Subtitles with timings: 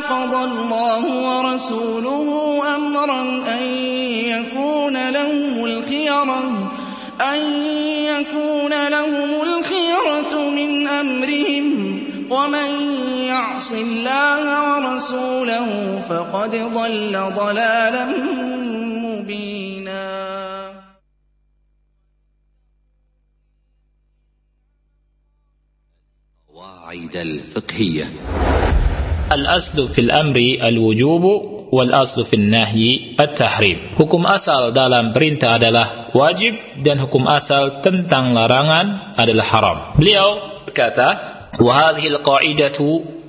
[0.00, 3.22] قضى الله ورسوله أمرا
[3.54, 3.62] أن
[4.32, 6.68] يكون لهم الخيرة
[7.20, 7.40] أن
[8.04, 11.98] يكون لهم الخيرة من أمرهم.
[12.30, 12.70] ومن
[13.24, 18.04] يعص الله ورسوله فقد ضل ضلالا
[19.04, 20.08] مبينا.
[26.48, 27.16] قواعد
[29.27, 31.23] الفقهية الأصل في الأمر الوجوب
[31.71, 36.53] والأصل في النهي التحريم Hukum asal dalam perintah adalah wajib
[36.85, 39.77] dan hukum asal tentang larangan adalah haram.
[39.97, 42.79] Beliau berkata, وهذه القاعدة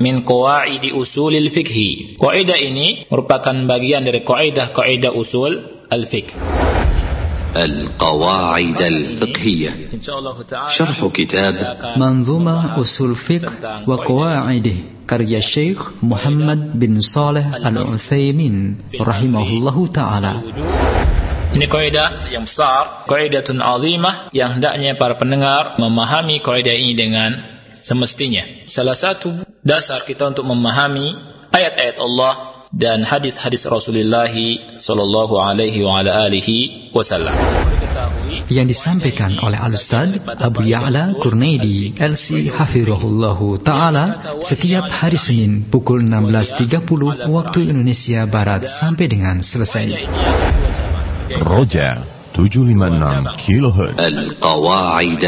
[0.00, 1.78] من قواعد أصول الفقه.
[2.16, 6.32] Kaidah ini merupakan bagian dari kaidah-kaidah usul al-fiqh.
[7.54, 9.70] القواعد الفقهية
[10.68, 11.54] شرح كتاب
[11.96, 20.40] منظومة أصول فقه وقواعده karya Syekh Muhammad bin Saleh Al-Utsaimin rahimahullahu taala.
[21.54, 27.30] Ini kaidah yang besar, kaidatun azimah yang hendaknya para pendengar memahami kaidah ini dengan
[27.84, 28.42] semestinya.
[28.66, 31.14] Salah satu dasar kita untuk memahami
[31.52, 32.32] ayat-ayat Allah
[32.69, 34.29] dan hadis-hadis Rasulullah
[34.77, 37.33] Shallallahu Alaihi wa ala alihi Wasallam.
[38.49, 47.29] Yang disampaikan oleh Al-Ustaz Abu Ya'la Kurnaidi LC Hafirullahu Ta'ala setiap hari Senin pukul 16.30
[47.29, 50.05] waktu Indonesia Barat sampai dengan selesai.
[51.41, 52.05] Roja
[52.37, 55.23] 756 kHz Al-Qawaid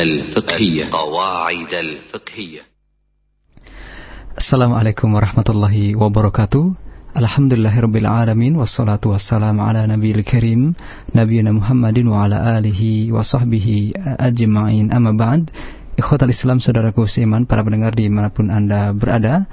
[4.31, 6.90] Assalamualaikum warahmatullahi wabarakatuh.
[7.11, 10.71] Alhamdulillahirabbil alamin wassalatu wassalamu ala nabiyil karim
[11.11, 15.51] nabiyina Muhammadin wa ala alihi wa sahbihi ajma'in amma ba'd.
[15.99, 19.43] Ikhwatal Islam saudaraku seiman para pendengar di mana pun Anda berada.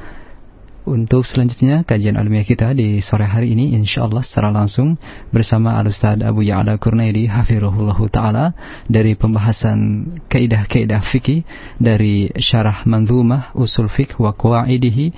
[0.88, 4.96] Untuk selanjutnya kajian ilmiah kita di sore hari ini insyaallah secara langsung
[5.28, 8.56] bersama Al-Ustaz Abu Ya'la Kurnaidi hafirahullahu taala
[8.88, 11.44] dari pembahasan kaidah-kaidah fikih
[11.76, 15.12] dari syarah manzumah usul fiqh wa qawaidihi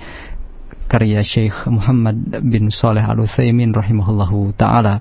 [0.91, 4.99] karya Syekh Muhammad bin Saleh Al-Utsaimin rahimahullahu taala.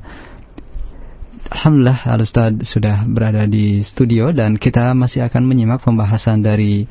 [1.51, 6.87] Alhamdulillah Al-Ustaz sudah berada di studio dan kita masih akan menyimak pembahasan dari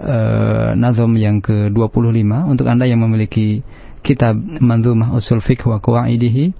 [0.00, 3.60] uh, nazom yang ke-25 untuk Anda yang memiliki
[4.00, 6.56] kitab Manzumah Usul Fiqh wa Qawaidihi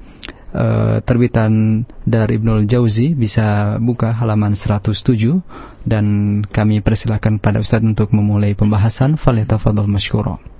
[0.52, 5.00] uh, terbitan dari Ibnul Jauzi bisa buka halaman 107
[5.88, 6.04] dan
[6.44, 10.59] kami persilahkan pada Ustaz untuk memulai pembahasan falyatafadhal masykura.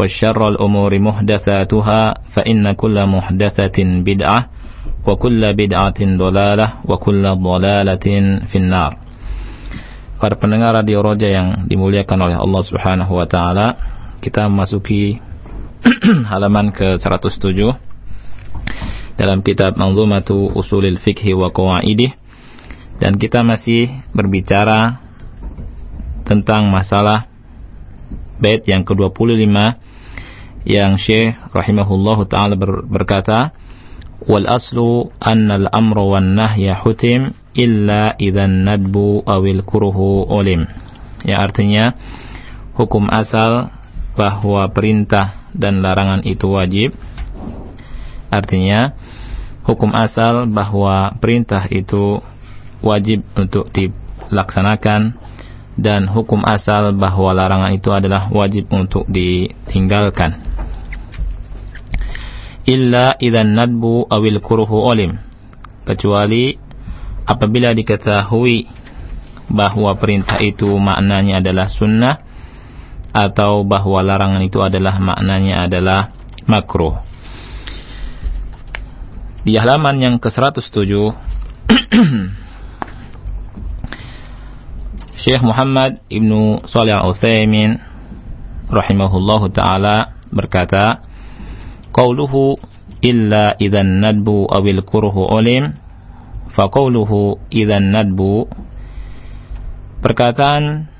[0.00, 2.00] وشر الأمور محدثاتها
[2.32, 4.40] فإن كل محدثة بدعة
[5.06, 8.06] وكل بدعة ضلالة وكل ضلالة
[8.48, 8.92] في النار
[10.20, 13.80] Para pendengar Radio Roja yang dimuliakan oleh Allah Subhanahu wa taala,
[14.20, 15.16] kita memasuki
[16.28, 17.56] halaman ke-107
[19.16, 22.12] dalam kitab Manzumatu Usulil Fiqhi wa Qawaidih
[23.00, 25.00] dan kita masih berbicara
[26.28, 27.24] tentang masalah
[28.36, 29.48] bait yang ke-25
[30.65, 33.53] yang Syekh rahimahullahu taala ber, berkata
[34.25, 40.65] wal aslu anna al amra wan nahya hutim illa idzan nadbu awil kuruhu ulim
[41.23, 41.93] yang artinya
[42.73, 43.69] hukum asal
[44.17, 46.97] bahwa perintah dan larangan itu wajib
[48.35, 48.91] Artinya
[49.63, 52.19] hukum asal bahwa perintah itu
[52.83, 55.15] wajib untuk dilaksanakan
[55.75, 60.39] dan hukum asal bahwa larangan itu adalah wajib untuk ditinggalkan.
[62.65, 65.21] Illa idzan nadbu awil kuruhu olim.
[65.85, 66.57] Kecuali
[67.25, 68.65] apabila diketahui
[69.49, 72.25] bahwa perintah itu maknanya adalah sunnah
[73.13, 76.09] atau bahwa larangan itu adalah maknanya adalah
[76.49, 77.05] makruh.
[79.45, 80.89] Di halaman yang ke-107
[85.21, 87.77] Syekh Muhammad Ibnu Shalih Al-Utsaimin
[88.73, 91.05] rahimahullahu taala berkata,
[91.95, 92.59] "Qauluhu
[92.99, 95.71] illa idzan nadbu awil kurhu ulim,
[96.51, 98.51] fa qauluhu idzan nadbu"
[100.03, 100.91] Perkataan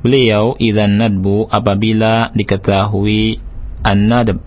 [0.00, 3.38] beliau idzan nadbu apabila diketahui
[3.84, 4.40] an-nadb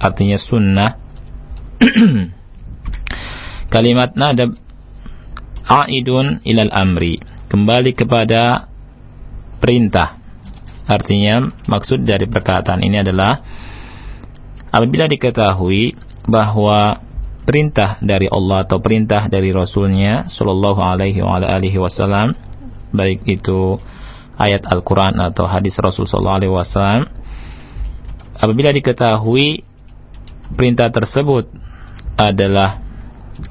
[0.00, 0.96] artinya sunnah.
[3.74, 4.56] Kalimat nadab
[5.70, 8.66] aidun ilal amri, kembali kepada
[9.62, 10.18] perintah.
[10.90, 13.38] Artinya maksud dari perkataan ini adalah
[14.70, 17.02] apabila diketahui bahwa
[17.46, 22.38] perintah dari Allah atau perintah dari Rasulnya Shallallahu Alaihi Wasallam
[22.94, 23.78] baik itu
[24.38, 27.02] ayat Al-Quran atau hadis Rasul Shallallahu Alaihi Wasallam
[28.38, 29.66] apabila diketahui
[30.54, 31.50] perintah tersebut
[32.18, 32.82] adalah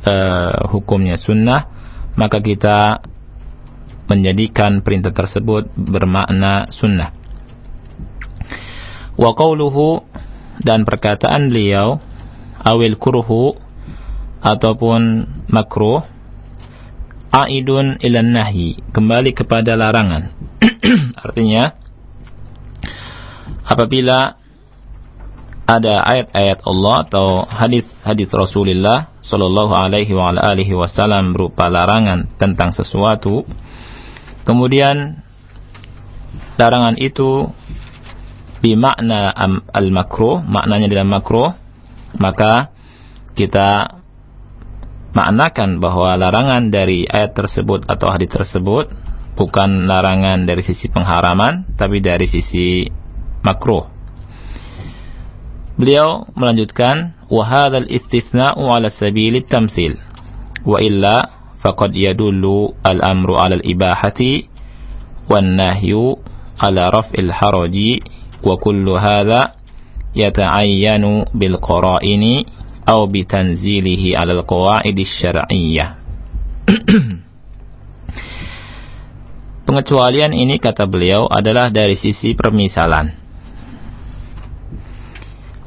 [0.05, 1.65] uh, hukumnya sunnah,
[2.13, 3.01] maka kita
[4.09, 7.13] menjadikan perintah tersebut bermakna sunnah.
[9.19, 10.05] Wa qawluhu
[10.63, 12.03] dan perkataan beliau
[12.59, 13.55] awil kurhu
[14.43, 16.03] ataupun makruh
[17.29, 20.33] aidun ilan nahi kembali kepada larangan.
[21.25, 21.75] Artinya
[23.63, 24.39] apabila
[25.69, 33.45] ada ayat-ayat Allah atau hadis-hadis Rasulullah Shallallahu Alaihi Wasallam berupa larangan tentang sesuatu,
[34.49, 35.21] kemudian
[36.57, 37.53] larangan itu
[38.59, 39.31] bimakna
[39.71, 41.55] al makruh, maknanya dalam makruh,
[42.19, 42.71] maka
[43.35, 43.99] kita
[45.15, 48.91] maknakan bahwa larangan dari ayat tersebut atau hadis tersebut
[49.33, 52.83] bukan larangan dari sisi pengharaman, tapi dari sisi
[53.41, 53.87] makruh.
[55.79, 59.95] Beliau melanjutkan wa hadzal istitsna'u 'ala sabilit tamsil.
[60.67, 61.23] Wa illa
[61.63, 64.51] faqad yadullu al-amru 'ala al-ibahati
[65.31, 66.19] wan nahyu
[66.59, 68.03] 'ala raf'il haraji
[68.43, 69.55] wa kullu hadza
[70.15, 72.45] yata'ayyanu bil qara'ini
[72.87, 75.89] aw bi tanzilihi 'ala al-qawa'id asy-syar'iyyah
[79.69, 83.13] Pengecualian ini kata beliau adalah dari sisi permisalan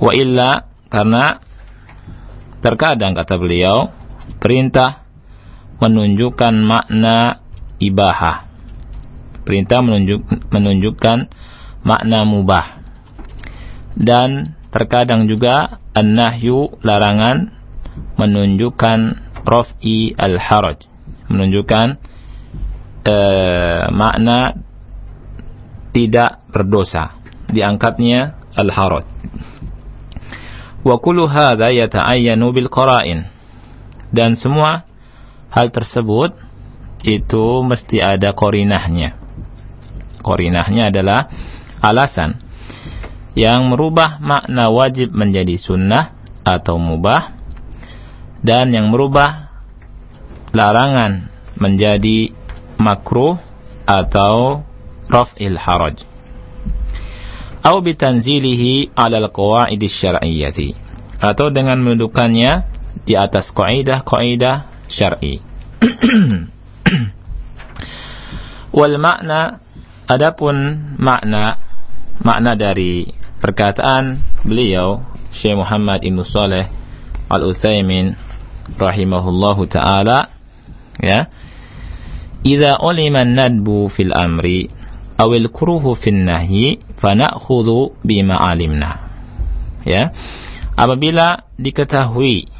[0.03, 1.39] Wa illa karena
[2.59, 3.95] terkadang kata beliau
[4.43, 5.07] perintah
[5.79, 7.39] menunjukkan makna
[7.79, 8.51] ibahah.
[9.47, 11.31] Perintah menunjuk, menunjukkan
[11.83, 12.83] makna mubah.
[13.93, 17.53] Dan terkadang juga an-nahyu larangan
[18.17, 18.99] menunjukkan
[19.45, 20.89] raf'i al-haraj.
[21.29, 21.87] Menunjukkan
[23.05, 24.57] uh, makna
[25.93, 27.21] tidak berdosa.
[27.53, 29.05] Diangkatnya al-haraj.
[30.83, 33.29] Wa kullu hadza yata'ayyanu bil qara'in.
[34.13, 34.89] Dan semua
[35.53, 36.35] hal tersebut
[37.05, 39.19] itu mesti ada korinahnya.
[40.23, 41.29] Korinahnya adalah
[41.83, 42.39] alasan
[43.35, 46.15] yang merubah makna wajib menjadi sunnah
[46.47, 47.35] atau mubah
[48.43, 49.51] dan yang merubah
[50.55, 52.33] larangan menjadi
[52.79, 53.37] makruh
[53.85, 54.63] atau
[55.11, 56.13] raf'il haraj
[57.63, 60.75] atau bitanzilihi alal qawaid syar'iyyati
[61.23, 62.67] atau dengan mendudukannya
[63.07, 65.39] di atas kaidah-kaidah syar'i.
[68.77, 69.63] Wal makna
[70.11, 71.63] adapun makna
[72.21, 73.09] makna dari
[73.41, 75.01] perkataan beliau
[75.33, 76.69] Syekh Muhammad Ibn Saleh
[77.33, 78.13] Al-Utsaimin
[78.77, 80.29] rahimahullahu taala
[81.01, 81.33] ya
[82.43, 84.67] Idza ulima nadbu fil amri
[85.15, 88.99] awil kuruhu fin nahyi fana'khudhu bima alimna.
[89.87, 90.11] Ya.
[90.75, 92.51] Apabila diketahui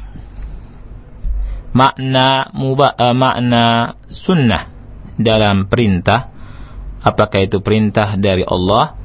[1.75, 4.71] makna muba, uh, makna sunnah
[5.19, 6.31] dalam perintah
[7.03, 8.95] apakah itu perintah dari Allah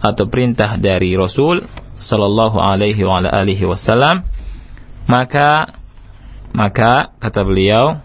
[0.00, 1.64] atau perintah dari Rasul
[1.96, 4.24] sallallahu alaihi wa alihi wasallam
[5.08, 5.72] maka
[6.52, 8.00] maka kata beliau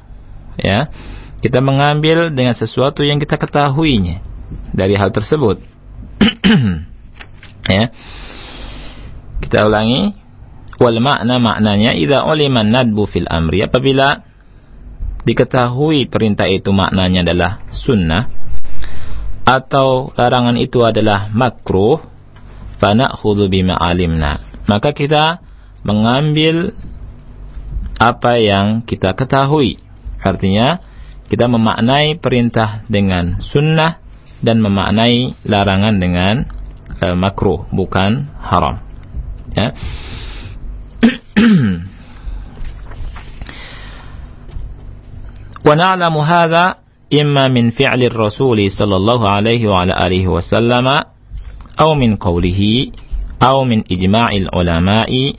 [0.56, 0.88] ya
[1.42, 4.22] kita mengambil dengan sesuatu yang kita ketahuinya
[4.72, 5.72] dari hal tersebut
[7.72, 7.90] ya.
[9.42, 10.22] Kita ulangi.
[10.82, 14.26] wal makna maknanya idza ulima nadbu fil amri apabila
[15.22, 18.34] diketahui perintah itu maknanya adalah sunnah
[19.51, 22.03] atau larangan itu adalah makruh
[22.83, 25.41] fanakhudhu bima alimna maka kita
[25.87, 26.75] mengambil
[27.97, 29.79] apa yang kita ketahui
[30.21, 30.83] artinya
[31.27, 34.03] kita memaknai perintah dengan sunnah
[34.43, 36.35] dan memaknai larangan dengan
[37.01, 38.83] uh, makruh bukan haram
[39.55, 39.73] ya
[45.67, 46.65] ونعلم هذا
[47.12, 50.88] imma min fi'li Rasul sallallahu alaihi wa ala alihi wasallam
[51.76, 52.96] au min qawlihi
[53.44, 55.36] au min ijma'il ulama'i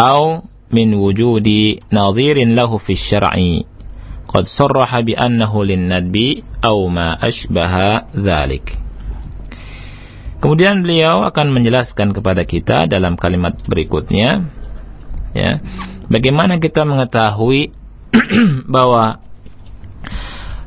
[0.00, 3.68] au min wujudi nadhirin lahu fi syar'i
[4.24, 8.74] qad sarraha bi annahu linnadbi au ma ashbaha dhalik.
[10.42, 14.44] Kemudian beliau akan menjelaskan kepada kita dalam kalimat berikutnya
[15.32, 15.58] ya
[16.12, 17.72] bagaimana kita mengetahui
[18.74, 19.23] bahwa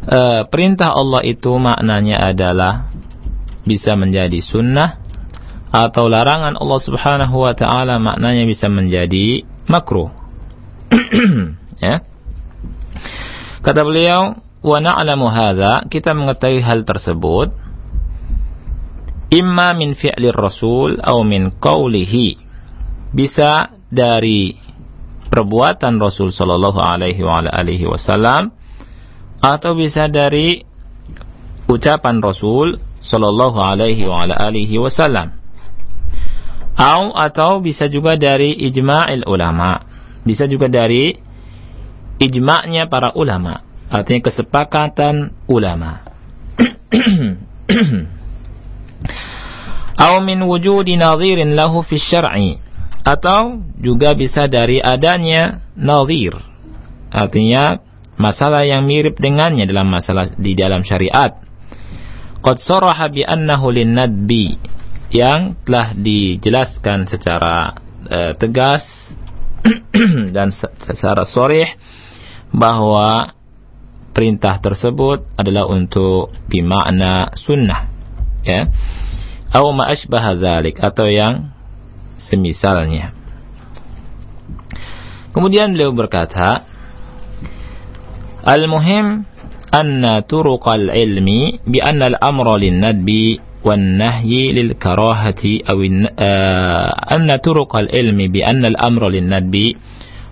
[0.07, 2.87] uh, perintah Allah itu maknanya adalah
[3.67, 5.03] bisa menjadi sunnah
[5.67, 10.09] atau larangan Allah Subhanahu wa taala maknanya bisa menjadi makruh.
[11.83, 12.07] ya.
[13.59, 17.51] Kata beliau, "Wa na'lamu hadza," kita mengetahui hal tersebut
[19.27, 22.47] imma min fi'lir rasul atau min qawlihi.
[23.11, 24.55] Bisa dari
[25.27, 28.56] perbuatan Rasul sallallahu alaihi wa alihi wasallam
[29.41, 30.65] atau bisa dari
[31.67, 35.37] ucapan Rasul Shallallahu Alaihi Wasallam.
[36.77, 39.81] Atau, atau bisa juga dari ijma'il ulama.
[40.21, 41.17] Bisa juga dari
[42.21, 43.65] ijma'nya para ulama.
[43.89, 46.05] Artinya kesepakatan ulama.
[49.97, 52.61] Atau min wujudi nadhirin lahu fi syar'i.
[53.01, 56.37] Atau juga bisa dari adanya nadhir.
[57.09, 57.81] Artinya
[58.17, 61.37] masalah yang mirip dengannya dalam masalah di dalam syariat.
[62.41, 64.57] Qad saraha bi annahu linnadbi
[65.13, 67.73] yang telah dijelaskan secara
[68.11, 69.15] uh, tegas
[70.35, 71.71] dan secara sorih
[72.51, 73.37] bahwa
[74.11, 77.87] perintah tersebut adalah untuk bimakna sunnah
[78.43, 78.67] ya
[79.47, 81.55] atau ma asbaha atau yang
[82.19, 83.15] semisalnya
[85.31, 86.66] kemudian beliau berkata
[88.42, 89.06] المهم
[89.72, 91.28] أن طرق العلم
[91.66, 93.08] بأن الأمر للندب
[93.64, 95.78] والنهي للكراهة أو
[97.14, 99.56] أن طرق العلم بأن الأمر للندب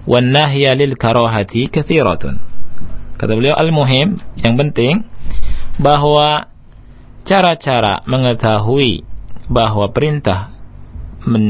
[0.07, 2.25] والنهي للكراهة كثيرة
[3.21, 5.05] kata beliau al-muhim yang penting
[5.77, 6.49] bahwa
[7.29, 9.05] cara-cara mengetahui
[9.45, 10.57] bahwa perintah
[11.29, 11.45] men,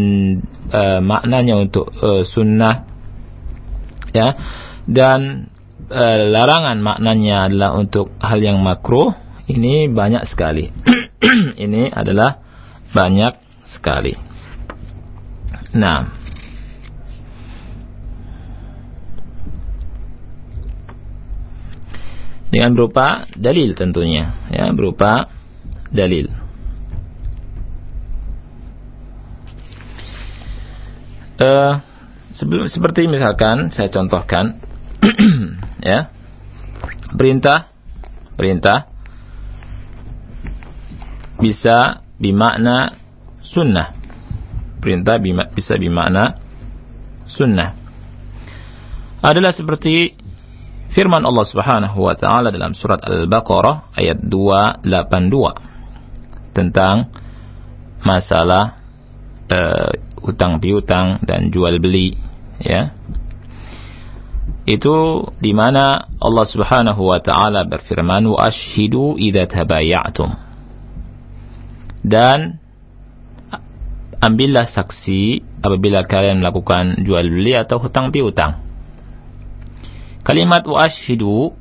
[0.75, 2.91] uh, maknanya untuk uh, sunnah
[4.11, 4.35] ya
[4.91, 5.47] dan
[5.90, 9.14] e, larangan maknanya adalah untuk hal yang makruh,
[9.46, 10.74] ini banyak sekali.
[11.66, 12.42] ini adalah
[12.94, 13.34] banyak
[13.66, 14.14] sekali.
[15.76, 16.08] Nah,
[22.48, 25.28] dengan berupa dalil tentunya, ya berupa
[25.92, 26.32] dalil.
[31.36, 31.84] Uh,
[32.32, 34.56] sebelum seperti misalkan saya contohkan
[35.90, 36.14] ya.
[37.16, 37.72] Perintah
[38.36, 38.92] perintah
[41.40, 42.92] bisa bimakna
[43.44, 43.92] sunnah.
[44.80, 45.20] Perintah
[45.52, 46.40] bisa bimakna
[47.28, 47.76] sunnah.
[49.26, 50.14] Adalah seperti
[50.96, 57.12] firman Allah Subhanahu wa taala dalam surat Al-Baqarah ayat 282 tentang
[58.00, 58.80] masalah
[59.52, 59.92] uh,
[60.24, 62.16] utang piutang dan jual beli
[62.64, 62.95] ya
[64.66, 70.34] itu di mana Allah Subhanahu wa taala berfirman wa ashhidu idza tabayatum.
[72.02, 72.58] Dan
[74.18, 78.66] ambillah saksi apabila kalian melakukan jual beli atau hutang piutang.
[80.26, 81.54] Kalimat wa ashhidu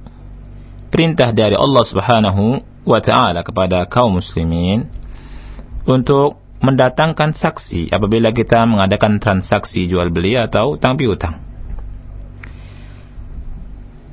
[0.88, 4.88] perintah dari Allah Subhanahu wa taala kepada kaum muslimin
[5.84, 11.53] untuk mendatangkan saksi apabila kita mengadakan transaksi jual beli atau hutang piutang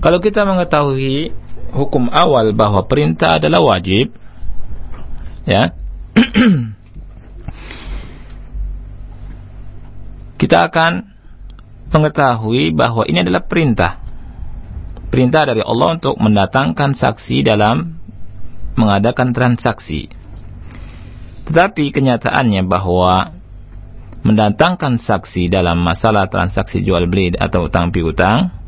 [0.02, 1.30] kalau kita mengetahui
[1.78, 4.10] hukum awal bahwa perintah adalah wajib,
[5.46, 5.78] ya,
[10.42, 11.06] kita akan
[11.94, 14.02] mengetahui bahwa ini adalah perintah.
[15.14, 18.00] Perintah dari Allah untuk mendatangkan saksi dalam
[18.74, 20.10] mengadakan transaksi.
[21.46, 23.36] Tetapi kenyataannya bahwa
[24.24, 28.61] mendatangkan saksi dalam masalah transaksi jual beli atau utang piutang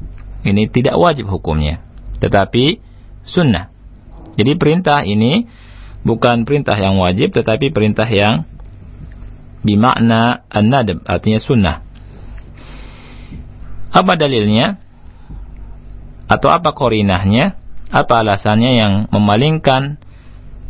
[0.43, 1.79] ini tidak wajib hukumnya.
[2.19, 2.79] Tetapi
[3.23, 3.71] sunnah.
[4.35, 5.47] Jadi perintah ini
[6.03, 8.43] bukan perintah yang wajib tetapi perintah yang
[9.63, 11.77] bimakna an-nadab artinya sunnah.
[13.93, 14.81] Apa dalilnya?
[16.27, 17.55] Atau apa korinahnya?
[17.93, 20.01] Apa alasannya yang memalingkan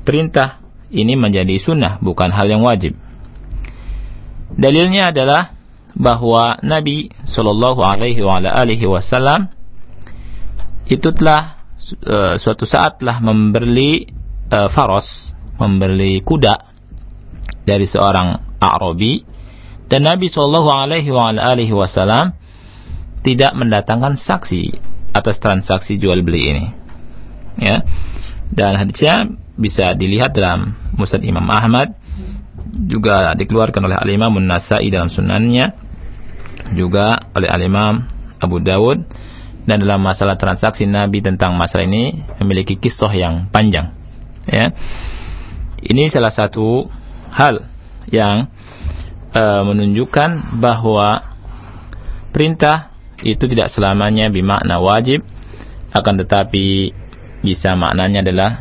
[0.03, 0.59] perintah
[0.91, 2.99] ini menjadi sunnah bukan hal yang wajib?
[4.53, 5.55] Dalilnya adalah
[5.95, 9.49] bahwa Nabi Shallallahu Alaihi Wasallam
[10.87, 11.63] itu telah
[12.03, 14.07] uh, suatu saat telah membeli
[14.51, 16.55] uh, faros, membeli kuda
[17.63, 19.23] dari seorang Arabi
[19.87, 22.35] dan Nabi Shallallahu Alaihi Wasallam
[23.23, 24.63] tidak mendatangkan saksi
[25.15, 26.65] atas transaksi jual beli ini.
[27.61, 27.85] Ya.
[28.53, 31.93] Dan hadisnya bisa dilihat dalam Musnad Imam Ahmad
[32.73, 35.73] juga dikeluarkan oleh Al-Imam An-Nasai dalam sunannya
[36.73, 38.05] juga oleh Al-Imam
[38.41, 39.05] Abu Dawud
[39.63, 43.95] dan dalam masalah transaksi Nabi tentang masalah ini memiliki kisah yang panjang
[44.47, 44.71] ya.
[45.83, 46.87] Ini salah satu
[47.31, 47.67] hal
[48.07, 48.47] yang
[49.35, 51.35] uh, menunjukkan bahwa
[52.31, 55.23] perintah itu tidak selamanya bermakna wajib
[55.91, 56.95] akan tetapi
[57.43, 58.51] bisa maknanya adalah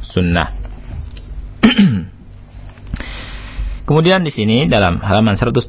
[0.00, 0.54] sunnah.
[3.88, 5.66] Kemudian di sini dalam halaman 107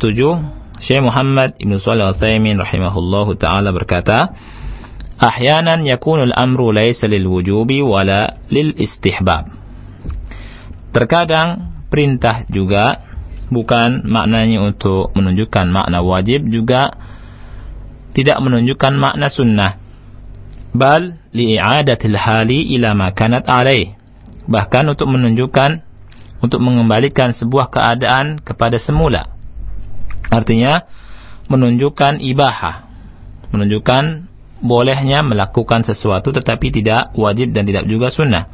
[0.79, 4.31] Syekh Muhammad Ibn Shalih Al-Utsaimin rahimahullahu taala berkata,
[5.19, 9.51] "Ahyanan yakunul amru laisa lil wujubi wala lil istihbab."
[10.95, 13.03] Terkadang perintah juga
[13.51, 16.95] bukan maknanya untuk menunjukkan makna wajib juga
[18.13, 19.77] tidak menunjukkan makna sunnah.
[20.69, 23.97] Bal li'adatil hali ila ma kanat alaih.
[24.49, 25.85] Bahkan untuk menunjukkan
[26.39, 29.33] untuk mengembalikan sebuah keadaan kepada semula.
[30.29, 30.85] Artinya
[31.49, 32.85] menunjukkan ibahah,
[33.49, 34.28] menunjukkan
[34.64, 38.48] bolehnya melakukan sesuatu tetapi tidak wajib dan tidak juga sunnah.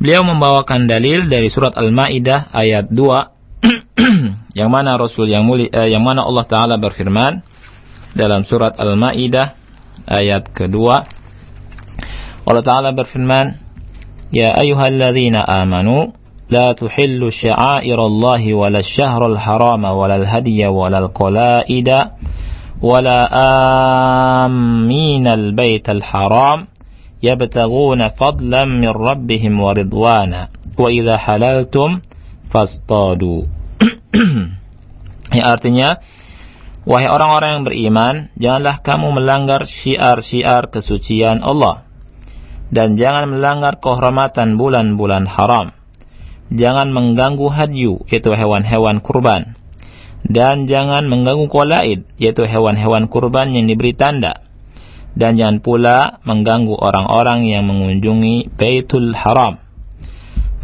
[0.00, 6.00] Beliau membawakan dalil dari surat Al-Maidah ayat 2 yang mana Rasul yang mulia eh, yang
[6.00, 7.44] mana Allah taala berfirman
[8.16, 9.54] dalam surat Al-Maidah
[10.08, 11.04] ayat kedua
[12.48, 13.70] Allah taala berfirman
[14.32, 16.06] يا أيها الذين آمنوا
[16.50, 21.88] لا تحلوا شعائر الله ولا الشهر الحرام ولا الهدي ولا القلائد
[22.82, 23.20] ولا
[24.46, 26.66] آمين البيت الحرام
[27.22, 30.48] يبتغون فضلا من ربهم ورضوانا
[30.78, 31.90] وإذا حللتم
[32.50, 33.40] فاصطادوا
[35.36, 36.00] yang artinya
[36.80, 41.84] Wahai orang-orang yang beriman, janganlah kamu melanggar syiar-syiar kesucian Allah
[42.72, 45.76] dan jangan melanggar kehormatan bulan-bulan haram.
[46.50, 49.54] Jangan mengganggu hadyu, yaitu hewan-hewan kurban.
[50.25, 54.41] Dan jangan mengganggu kolaid, yaitu hewan-hewan kurban yang diberi tanda.
[55.13, 59.61] Dan jangan pula mengganggu orang-orang yang mengunjungi Baitul Haram.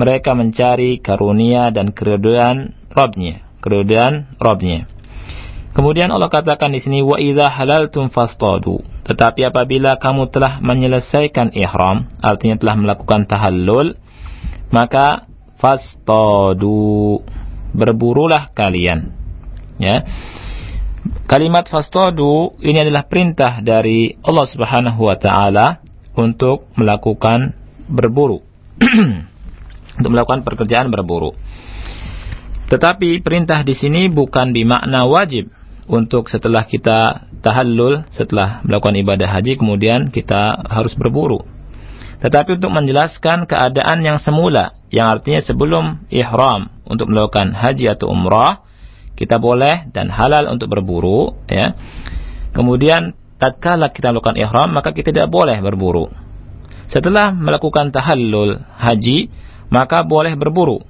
[0.02, 4.90] Mereka mencari karunia dan keriduan Robnya, keriduan Robnya.
[5.72, 8.84] Kemudian Allah katakan di sini wa idza halaltum fastadu.
[9.08, 13.96] Tetapi apabila kamu telah menyelesaikan ihram, artinya telah melakukan tahallul,
[14.74, 15.30] maka
[15.62, 17.24] fastadu.
[17.72, 19.21] Berburulah kalian.
[19.82, 20.06] Ya.
[21.26, 25.82] Kalimat fastadu ini adalah perintah dari Allah Subhanahu wa taala
[26.14, 27.58] untuk melakukan
[27.90, 28.46] berburu.
[29.98, 31.34] untuk melakukan pekerjaan berburu.
[32.70, 35.52] Tetapi perintah di sini bukan bermakna wajib,
[35.92, 41.44] untuk setelah kita tahallul, setelah melakukan ibadah haji, kemudian kita harus berburu.
[42.24, 48.64] Tetapi untuk menjelaskan keadaan yang semula, yang artinya sebelum ihram untuk melakukan haji atau umrah,
[49.22, 51.78] kita boleh dan halal untuk berburu, ya.
[52.58, 56.10] Kemudian tatkala kita melakukan ihram, maka kita tidak boleh berburu.
[56.90, 59.30] Setelah melakukan tahallul haji,
[59.70, 60.82] maka boleh berburu.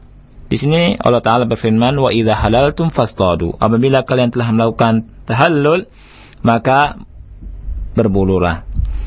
[0.48, 3.56] Di sini Allah Ta'ala berfirman, Wa idha halaltum fastadu.
[3.56, 5.88] Apabila kalian telah melakukan tahallul,
[6.42, 7.00] maka
[7.94, 8.66] berbululah.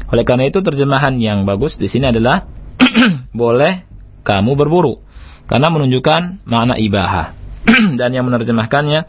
[0.08, 2.46] Oleh karena itu terjemahan yang bagus di sini adalah
[3.34, 3.82] boleh
[4.22, 5.02] kamu berburu
[5.50, 7.36] karena menunjukkan makna ibaha.
[8.00, 9.06] Dan yang menerjemahkannya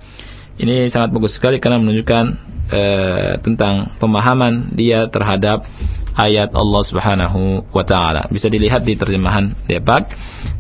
[0.56, 2.24] ini sangat bagus sekali karena menunjukkan
[2.72, 2.82] e,
[3.44, 5.68] tentang pemahaman dia terhadap
[6.16, 8.32] ayat Allah Subhanahu wa taala.
[8.32, 10.08] Bisa dilihat di terjemahan Depak.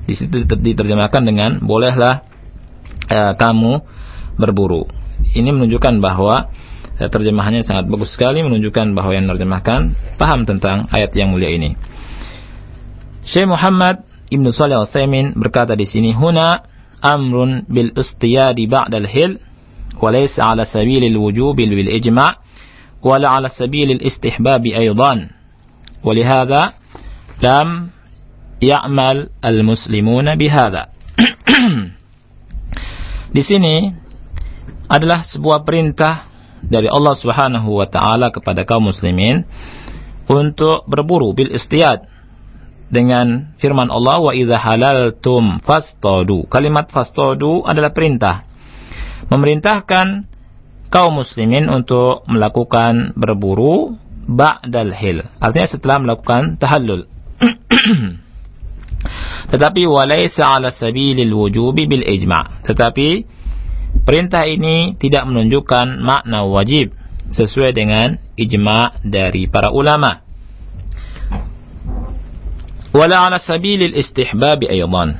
[0.05, 2.21] Di situ diterjemahkan dengan bolehlah
[3.10, 3.81] uh, kamu
[4.38, 4.86] berburu.
[5.34, 6.51] Ini menunjukkan bahwa
[6.99, 11.73] uh, terjemahannya sangat bagus sekali menunjukkan bahwa yang menerjemahkan paham tentang ayat yang mulia ini.
[13.25, 16.62] Syekh Muhammad Ibnu Shalih Al-Utsaimin berkata di sini huna
[17.03, 19.38] amrun bil istiyadi ba'dal hil
[20.01, 22.33] وليس على سبيل الوجوب بالإجماع
[23.03, 25.29] ولا على سبيل الاستحباب أيضا
[26.05, 26.73] ولهذا
[27.42, 27.68] لم
[28.62, 30.83] يعمل المسلمون بهذا
[33.31, 33.92] Di sini
[34.90, 36.27] adalah sebuah perintah
[36.66, 39.46] dari Allah Subhanahu wa taala kepada kaum muslimin
[40.27, 42.11] untuk berburu bil istiyad
[42.89, 46.45] dengan firman Allah wa idza halaltum fastadu.
[46.50, 48.45] Kalimat fastadu adalah perintah.
[49.30, 50.30] Memerintahkan
[50.93, 55.26] kaum muslimin untuk melakukan berburu ba'dal hil.
[55.41, 57.10] Artinya setelah melakukan tahallul.
[59.52, 62.65] Tetapi walaysa ala sabilil wujubi bil ijma'.
[62.65, 63.08] Tetapi
[64.02, 66.93] perintah ini tidak menunjukkan makna wajib
[67.30, 70.25] sesuai dengan ijma' dari para ulama.
[72.95, 75.19] Wala ala sabilil istihbab aydan.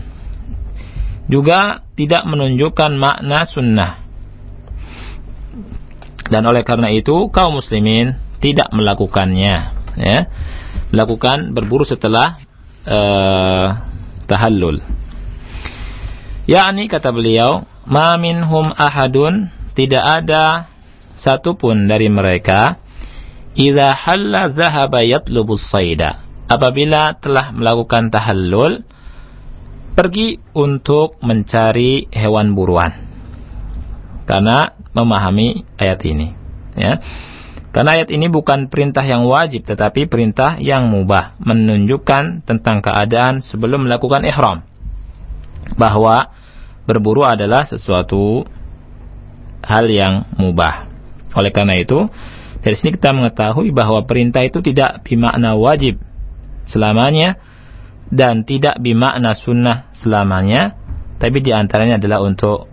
[1.28, 3.92] Juga tidak menunjukkan makna sunnah.
[6.32, 9.56] Dan oleh karena itu kaum muslimin tidak melakukannya
[10.00, 10.20] ya.
[10.96, 12.40] Melakukan berburu setelah
[12.88, 13.68] uh,
[14.24, 14.80] tahallul.
[16.48, 20.72] Yakni kata beliau ma minhum ahadun tidak ada
[21.20, 22.80] satupun dari mereka
[23.58, 28.86] idza halla dhahaba yatlubu sayda apabila telah melakukan tahallul
[29.96, 32.92] pergi untuk mencari hewan buruan.
[34.26, 36.28] Karena memahami ayat ini
[36.76, 37.00] ya.
[37.72, 43.88] Karena ayat ini bukan perintah yang wajib tetapi perintah yang mubah menunjukkan tentang keadaan sebelum
[43.88, 44.64] melakukan ihram.
[45.76, 46.32] Bahwa
[46.88, 48.48] berburu adalah sesuatu
[49.66, 50.88] hal yang mubah.
[51.36, 52.08] Oleh karena itu
[52.64, 56.00] dari sini kita mengetahui bahwa perintah itu tidak bermakna wajib
[56.70, 57.38] selamanya
[58.14, 60.78] dan tidak bermakna sunnah selamanya
[61.18, 62.68] tapi di antaranya adalah untuk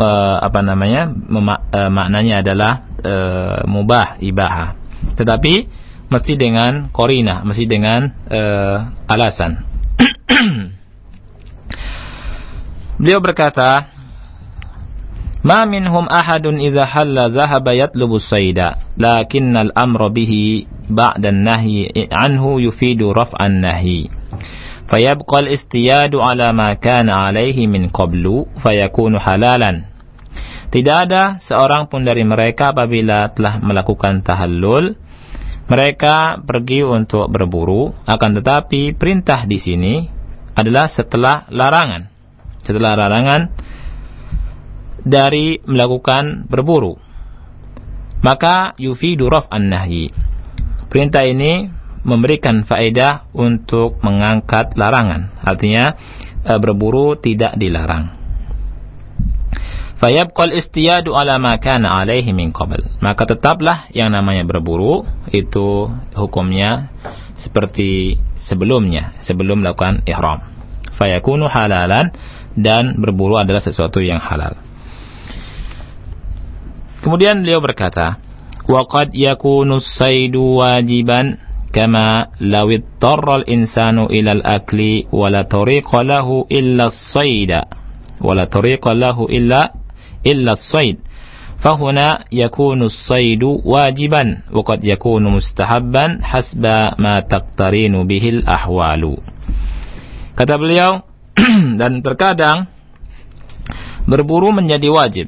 [0.00, 4.74] uh, apa namanya mema uh, maknanya adalah uh, mubah ibaha.
[5.14, 5.54] Tetapi
[6.08, 9.62] mesti dengan korina mesti dengan uh, alasan.
[13.00, 13.93] Beliau berkata
[15.43, 18.59] ما منهم أحد إذا حل ذهب يطلب الصيد
[18.97, 20.33] لكن الأمر به
[20.89, 24.07] بعد النهي عنه يفيد رفع النهي
[24.89, 29.87] فيبقى الاستياد على ما كان عليه من قبل فيكون halalan
[30.75, 34.97] tidak ada seorang pun dari mereka apabila telah melakukan tahallul
[35.69, 39.95] mereka pergi untuk berburu akan tetapi perintah di sini
[40.57, 42.09] adalah setelah larangan
[42.65, 43.53] setelah larangan
[45.04, 46.96] dari melakukan berburu
[48.24, 50.10] maka yufidu an nahyi
[50.88, 51.68] perintah ini
[52.04, 55.32] memberikan faedah untuk mengangkat larangan.
[55.40, 55.96] Artinya
[56.44, 58.12] e, berburu tidak dilarang.
[59.98, 63.00] Fayabqal istiyadu ala ma kana alaihi min qabl.
[63.00, 66.92] Maka tetaplah yang namanya berburu itu hukumnya
[67.40, 70.44] seperti sebelumnya, sebelum melakukan ihram.
[70.94, 72.12] Fayakunu halalan
[72.54, 74.54] dan berburu adalah sesuatu yang halal.
[77.03, 78.19] Kemudian beliau berkata,
[78.67, 87.61] "Waqad yakunu saidu wajiban كما لو اضطر الإنسان إلى الأكل ولا طريق له إلا الصيد
[88.21, 89.61] ولا طريق له إلا
[90.25, 90.97] إلا الصيد
[91.59, 96.63] فهنا يكون الصيد واجبا وقد يكون مستحبا حسب
[96.97, 99.03] ما تقترين به الأحوال
[100.39, 101.03] kata beliau
[101.79, 102.65] dan terkadang
[104.07, 105.27] berburu menjadi wajib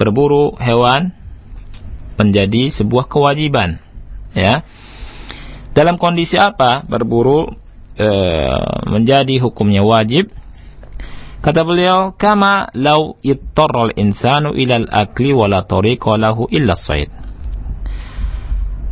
[0.00, 1.12] berburu hewan
[2.20, 3.80] menjadi sebuah kewajiban
[4.36, 4.62] ya
[5.70, 7.54] dalam kondisi apa berburu
[7.94, 8.08] e,
[8.90, 10.34] menjadi hukumnya wajib?
[11.40, 17.08] Kata beliau, kama lau ittarral insanu ilal akli wala tariqa lahu illa sayd.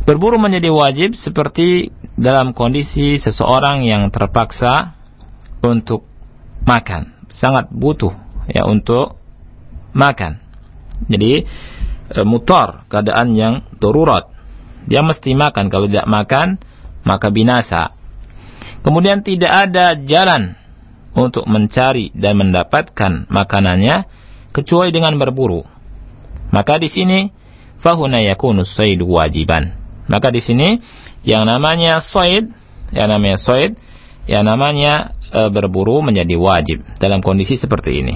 [0.07, 4.97] Berburu menjadi wajib seperti dalam kondisi seseorang yang terpaksa
[5.61, 6.09] untuk
[6.65, 8.17] makan, sangat butuh
[8.49, 9.13] ya untuk
[9.93, 10.41] makan.
[11.07, 11.45] Jadi
[12.09, 14.27] e, mutar keadaan yang darurat.
[14.89, 16.59] Dia mesti makan, kalau tidak makan
[17.05, 17.95] maka binasa.
[18.83, 20.55] Kemudian tidak ada jalan
[21.15, 24.07] untuk mencari dan mendapatkan makanannya
[24.55, 25.63] kecuali dengan berburu.
[26.49, 27.29] Maka di sini
[27.79, 28.65] fahuna yakunu
[29.05, 29.77] wajiban.
[30.09, 30.81] Maka di sini
[31.21, 32.49] yang namanya sayd,
[32.89, 33.77] yang namanya sayd,
[34.25, 38.15] yang namanya e, berburu menjadi wajib dalam kondisi seperti ini.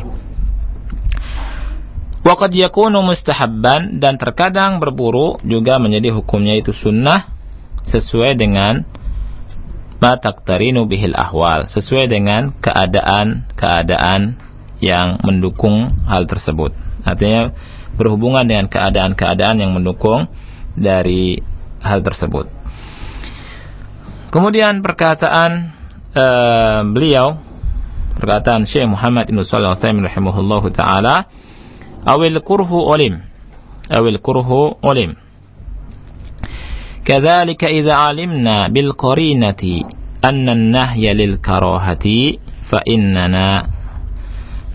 [2.24, 7.28] Waqad yakunu mustahabban dan terkadang berburu juga menjadi hukumnya itu sunnah
[7.84, 8.88] sesuai dengan
[10.00, 14.40] ma taqtarinu bihil ahwal, sesuai dengan keadaan-keadaan
[14.80, 16.72] yang mendukung hal tersebut.
[17.04, 17.52] Artinya
[18.00, 20.32] berhubungan dengan keadaan-keadaan yang mendukung
[20.80, 21.44] dari
[21.84, 22.48] hal tersebut.
[24.32, 25.76] Kemudian perkataan
[26.16, 27.38] uh, beliau
[28.16, 31.28] perkataan Syekh Muhammad bin Shalih Al-Utsaimin rahimahullahu taala
[32.06, 33.20] awil kurhu ulim
[33.90, 35.16] awil kurhu ulim
[37.06, 39.64] كذلك إذا علمنا بالقرينة
[40.26, 42.06] أن النهي للكراهة
[42.72, 43.68] فإننا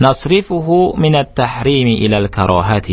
[0.01, 2.91] نصرفه من التحريم إلى الكراهة.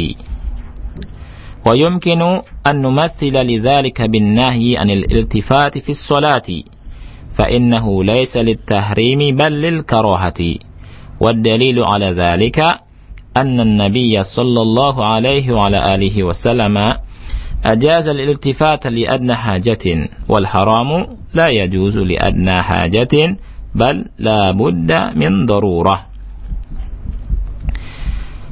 [1.68, 2.22] ويمكن
[2.70, 6.50] أن نمثل لذلك بالنهي عن الالتفات في الصلاة
[7.38, 10.42] فإنه ليس للتحريم بل للكراهة.
[11.20, 12.60] والدليل على ذلك
[13.37, 16.77] أن النبي صلى الله عليه وعلى آله وسلم
[17.65, 19.85] أجاز الالتفات لأدنى حاجة
[20.29, 20.91] والحرام
[21.35, 23.15] لا يجوز لأدنى حاجة
[23.75, 25.97] بل لا بد من ضرورة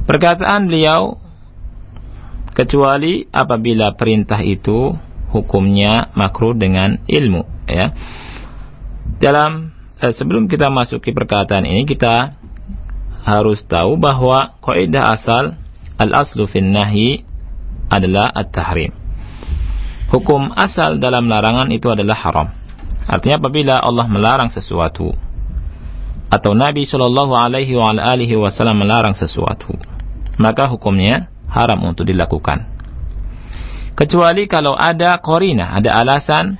[0.09, 1.21] Perkataan beliau
[2.57, 4.97] kecuali apabila perintah itu
[5.29, 7.93] hukumnya makruh dengan ilmu ya
[9.21, 9.69] dalam
[10.01, 12.33] eh, sebelum kita masuk ke perkataan ini kita
[13.24, 15.56] harus tahu bahwa kaidah asal
[15.96, 17.24] al aslu fin nahi
[17.88, 18.92] adalah at-tahrim
[20.12, 22.48] hukum asal dalam larangan itu adalah haram
[23.08, 25.16] artinya apabila Allah melarang sesuatu
[26.28, 29.76] atau Nabi Shallallahu Alaihi Wasallam melarang sesuatu
[30.38, 32.66] maka hukumnya haram untuk dilakukan.
[33.94, 36.58] Kecuali kalau ada korina, ada alasan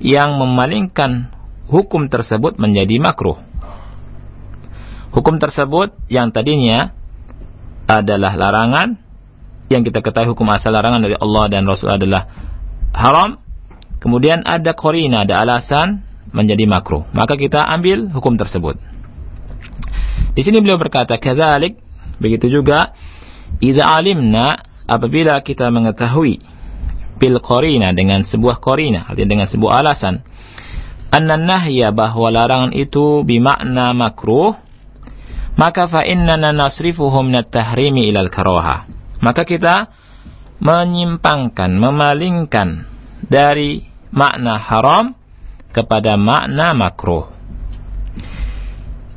[0.00, 1.28] yang memalingkan
[1.68, 3.36] hukum tersebut menjadi makruh.
[5.12, 6.92] Hukum tersebut yang tadinya
[7.84, 8.96] adalah larangan,
[9.68, 12.28] yang kita ketahui hukum asal larangan dari Allah dan Rasul adalah
[12.96, 13.36] haram,
[14.00, 16.00] kemudian ada korina, ada alasan
[16.32, 17.04] menjadi makruh.
[17.12, 18.80] Maka kita ambil hukum tersebut.
[20.32, 21.76] Di sini beliau berkata, "Kadzalik
[22.16, 22.96] begitu juga
[23.60, 24.56] Idza alimna
[24.88, 26.40] apabila kita mengetahui
[27.20, 30.24] bil qarina dengan sebuah qarina artinya dengan sebuah alasan
[31.12, 34.56] anna nahya bahwa larangan itu bimakna makruh
[35.58, 38.88] maka fa innana nasrifuhu min tahrimi ilal karaha
[39.22, 39.92] maka kita
[40.62, 42.86] menyimpangkan memalingkan
[43.26, 45.18] dari makna haram
[45.72, 47.32] kepada makna makruh.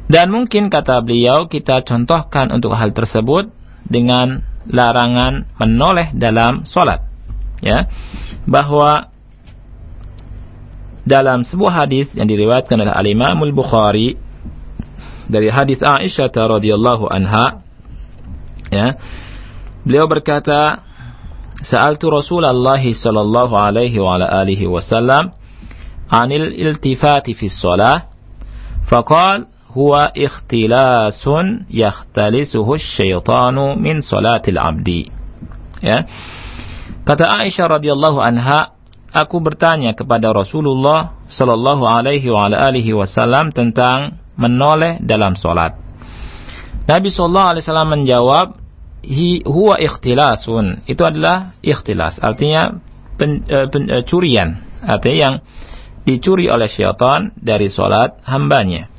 [0.06, 3.52] Dan mungkin kata beliau kita contohkan untuk hal tersebut
[3.86, 7.06] dengan larangan menoleh dalam solat.
[7.62, 7.90] Ya.
[8.46, 9.10] Bahwa
[11.06, 14.18] dalam sebuah hadis yang diriwayatkan oleh Al Imam Al Bukhari
[15.30, 17.62] dari hadis Aisyah radhiyallahu anha
[18.70, 18.98] ya
[19.86, 20.86] beliau berkata
[21.56, 25.34] Sa'altu Rasulullah sallallahu alaihi wa ala alihi wasallam
[26.12, 28.12] anil iltifati fi shalah
[28.86, 35.12] faqala huwa ikhtilasun yakhtalisuhu syaitanu min salatil abdi.
[35.84, 36.08] Ya.
[37.04, 38.72] Kata Aisyah radhiyallahu anha,
[39.12, 45.76] aku bertanya kepada Rasulullah sallallahu alaihi wa alihi wasallam tentang menoleh dalam salat.
[46.86, 48.48] Nabi sallallahu alaihi wasallam menjawab,
[49.46, 50.86] huwa ikhtilasun.
[50.86, 52.78] Itu adalah ikhtilas, artinya
[53.18, 55.36] pen, uh, pen, uh, curian, artinya yang
[56.06, 58.90] dicuri oleh syaitan dari salat hambanya.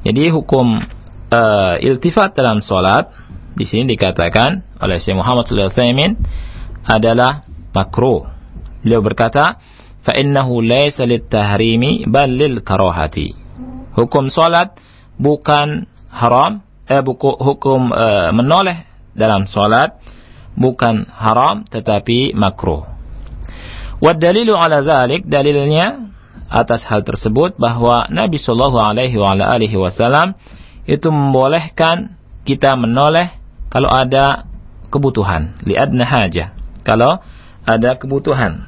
[0.00, 3.12] Jadi hukum uh, iltifat dalam solat
[3.52, 6.16] di sini dikatakan oleh Syekh Muhammad Al-Utsaimin
[6.88, 7.44] adalah
[7.76, 8.24] makruh.
[8.80, 9.60] Beliau berkata,
[10.00, 13.39] "Fa innahu laysa lit-tahrimi bal lil karahati."
[14.00, 14.80] Hukum solat
[15.20, 20.00] bukan haram, eh buku, hukum uh, menoleh dalam solat
[20.56, 22.88] bukan haram tetapi makruh.
[24.00, 26.08] Wa dalilu ala dzalik dalilnya
[26.48, 30.34] atas hal tersebut bahwa Nabi Shallallahu Alaihi Wasallam
[30.88, 32.16] itu membolehkan
[32.48, 33.30] kita menoleh
[33.70, 34.48] kalau ada
[34.90, 37.22] kebutuhan liadna haja kalau
[37.62, 38.66] ada kebutuhan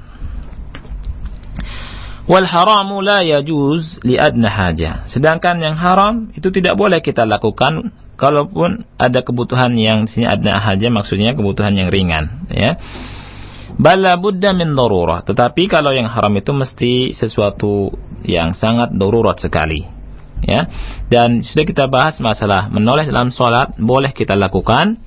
[2.30, 8.86] wal haramu la yajuz liadna haja sedangkan yang haram itu tidak boleh kita lakukan kalaupun
[8.94, 12.78] ada kebutuhan yang sini adna haja maksudnya kebutuhan yang ringan ya
[13.80, 15.24] Bala buddha min darurah.
[15.24, 19.88] Tetapi kalau yang haram itu mesti sesuatu yang sangat darurat sekali.
[20.44, 20.68] Ya.
[21.08, 25.00] Dan sudah kita bahas masalah menoleh dalam sholat boleh kita lakukan.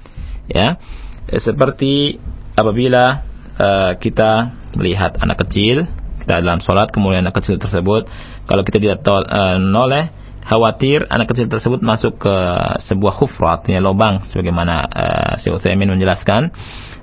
[0.49, 0.81] Ya.
[1.29, 2.17] Seperti
[2.57, 3.21] apabila
[3.57, 5.89] uh, kita melihat anak kecil
[6.25, 8.09] kita dalam sholat kemudian anak kecil tersebut
[8.49, 10.09] kalau kita tidak tol, uh, noleh
[10.45, 12.35] khawatir anak kecil tersebut masuk ke
[12.85, 14.85] sebuah hufrat artinya lubang sebagaimana
[15.41, 16.53] Syekh Utsaimin menjelaskan.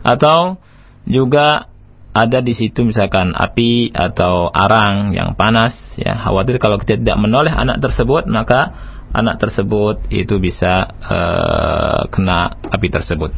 [0.07, 0.63] Atau
[1.11, 1.67] juga
[2.13, 7.51] ada di situ misalkan api atau arang yang panas ya khawatir kalau kita tidak menoleh
[7.51, 8.77] anak tersebut maka
[9.17, 13.33] anak tersebut itu bisa uh, kena api tersebut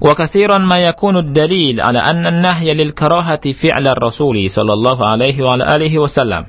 [0.00, 5.92] وكثيرا ما يكون الدليل على أن النهي للكراهة فعل الرسول صلى الله عليه وعلى آله
[5.98, 6.44] وسلم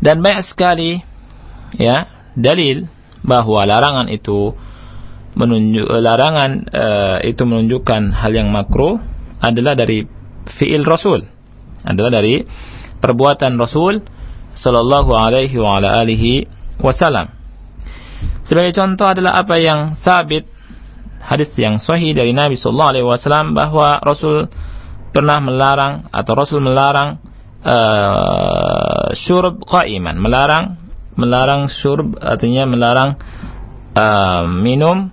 [0.00, 1.04] dan banyak sekali
[1.76, 2.88] ya dalil
[3.20, 4.56] bahwa larangan itu
[5.36, 8.96] menunjuk larangan uh, itu menunjukkan hal yang makruh
[9.44, 10.08] adalah dari
[10.56, 11.28] fiil Rasul
[11.84, 12.40] adalah dari
[13.00, 14.00] perbuatan Rasul
[14.56, 16.44] sallallahu alaihi wa ala alihi
[16.80, 17.32] wasallam.
[18.44, 20.44] Sebagai contoh adalah apa yang sabit
[21.25, 24.45] hadis yang sahih dari Nabi sallallahu alaihi wasallam bahwa Rasul
[25.09, 27.17] pernah melarang atau Rasul melarang
[27.65, 30.77] uh, syurb qaiman, melarang
[31.17, 33.17] melarang syurb artinya melarang
[33.97, 35.09] uh, minum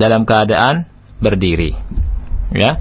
[0.00, 0.88] dalam keadaan
[1.20, 1.76] berdiri.
[2.54, 2.80] Ya.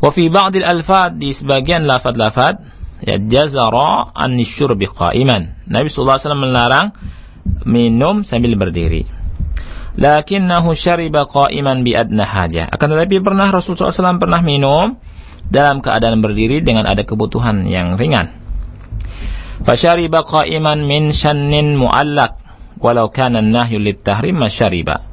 [0.00, 2.62] Wa fi ba'd al-alfad di sebagian lafaz-lafaz
[3.04, 5.60] ya jazara an syurbi qaiman.
[5.68, 6.86] Nabi sallallahu alaihi wasallam melarang
[7.68, 9.21] minum sambil berdiri.
[9.92, 12.72] Lakinnahu syariba qa'iman bi adna hajah.
[12.72, 14.96] Akan tetapi pernah Rasulullah SAW pernah minum
[15.52, 18.32] dalam keadaan berdiri dengan ada kebutuhan yang ringan.
[19.62, 22.40] Fasyariba qa'iman min shannin mu'allak
[22.80, 25.12] walau kana nahyu lit-tahrim masyariba.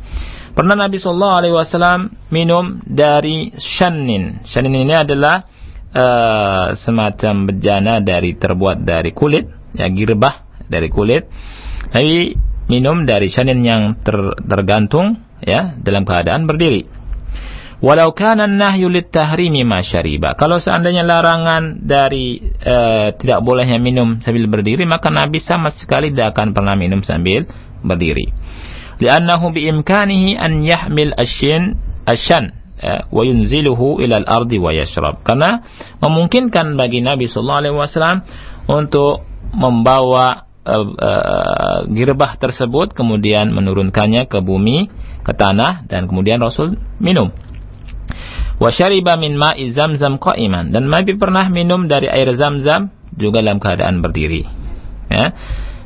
[0.55, 1.99] Pernah Nabi sallallahu alaihi wasallam
[2.33, 4.41] minum dari shannin.
[4.47, 5.45] Shannin ini adalah
[5.93, 9.45] uh, semacam bejana dari terbuat dari kulit,
[9.77, 11.29] ya girbah dari kulit.
[11.93, 16.85] Nabi minum dari shannin yang ter, tergantung ya dalam keadaan berdiri.
[17.79, 20.35] Walau kana nahyu lit-tahrimi ma syariba.
[20.35, 26.35] Kalau seandainya larangan dari uh, tidak bolehnya minum sambil berdiri, maka Nabi sama sekali tidak
[26.35, 27.47] akan pernah minum sambil
[27.79, 28.35] berdiri.
[28.99, 32.51] Li'annahu biimkanihi an yahmil asyin asyan
[32.83, 35.23] eh, wa yunziluhu ila al-ardi wa yashrab.
[35.23, 35.63] Karena
[36.03, 38.27] memungkinkan bagi Nabi sallallahu alaihi wasallam
[38.67, 39.23] untuk
[39.55, 44.87] membawa uh, uh, girbah tersebut kemudian menurunkannya ke bumi,
[45.25, 47.33] ke tanah dan kemudian Rasul minum.
[48.59, 48.69] Wa
[49.15, 54.43] min ma'i zamzam qa'iman dan Nabi pernah minum dari air zamzam juga dalam keadaan berdiri.
[55.09, 55.33] Ya.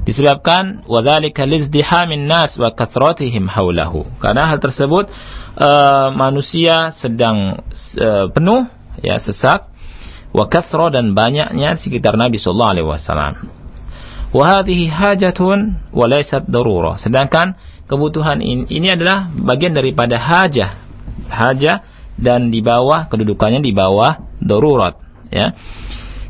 [0.03, 4.03] Disebabkan wadzalika lizdihamin nas wa kathratihim haulahu.
[4.19, 5.07] Karena hal tersebut
[5.55, 7.63] uh, manusia sedang
[7.95, 8.67] uh, penuh
[8.99, 9.71] ya sesak
[10.33, 10.49] wa
[10.89, 13.62] dan banyaknya sekitar Nabi sallallahu alaihi wasallam.
[14.33, 16.97] Wa hadhihi hajatun wa laysat darurah.
[16.97, 17.53] Sedangkan
[17.85, 20.73] kebutuhan ini, ini adalah bagian daripada hajah.
[21.29, 21.85] Hajah
[22.17, 25.01] dan di bawah kedudukannya di bawah darurat
[25.33, 25.57] ya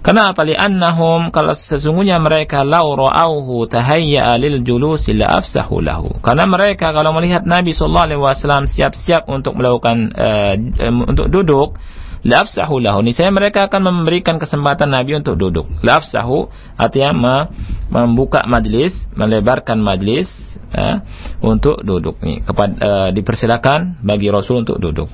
[0.03, 6.19] karena apa annahum kalau sesungguhnya mereka lau ra'auhu tahayya lil julusi la afsahu lahu.
[6.19, 10.59] Karena mereka kalau melihat Nabi sallallahu alaihi wasallam siap-siap untuk melakukan uh,
[11.07, 11.79] untuk duduk,
[12.23, 13.03] la afsahu lahu.
[13.03, 15.67] Niscaya mereka akan memberikan kesempatan Nabi untuk duduk.
[15.83, 16.47] La afsahu
[16.79, 17.47] artinya
[17.91, 21.03] membuka majlis, melebarkan majlis uh,
[21.43, 22.41] untuk duduk nih.
[22.43, 25.12] Kepada uh, dipersilakan bagi Rasul untuk duduk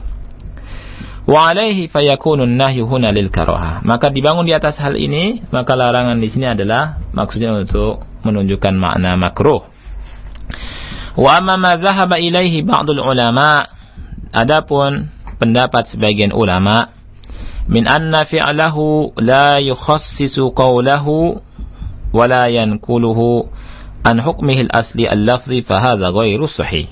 [1.29, 3.85] wa alaihi fayakunun nahyu huna lil karaha.
[3.85, 9.13] Maka dibangun di atas hal ini, maka larangan di sini adalah maksudnya untuk menunjukkan makna
[9.13, 9.61] makruh.
[11.13, 13.69] Wa amma ma dhahaba ilaihi ba'dul ulama
[14.33, 16.98] adapun pendapat sebagian ulama
[17.69, 21.37] min anna fi'lahu la yukhassisu qawlahu
[22.09, 23.45] wa la yankuluhu
[24.01, 26.89] an hukmihi al-asli al-lafzi fa hadha ghairu sahih.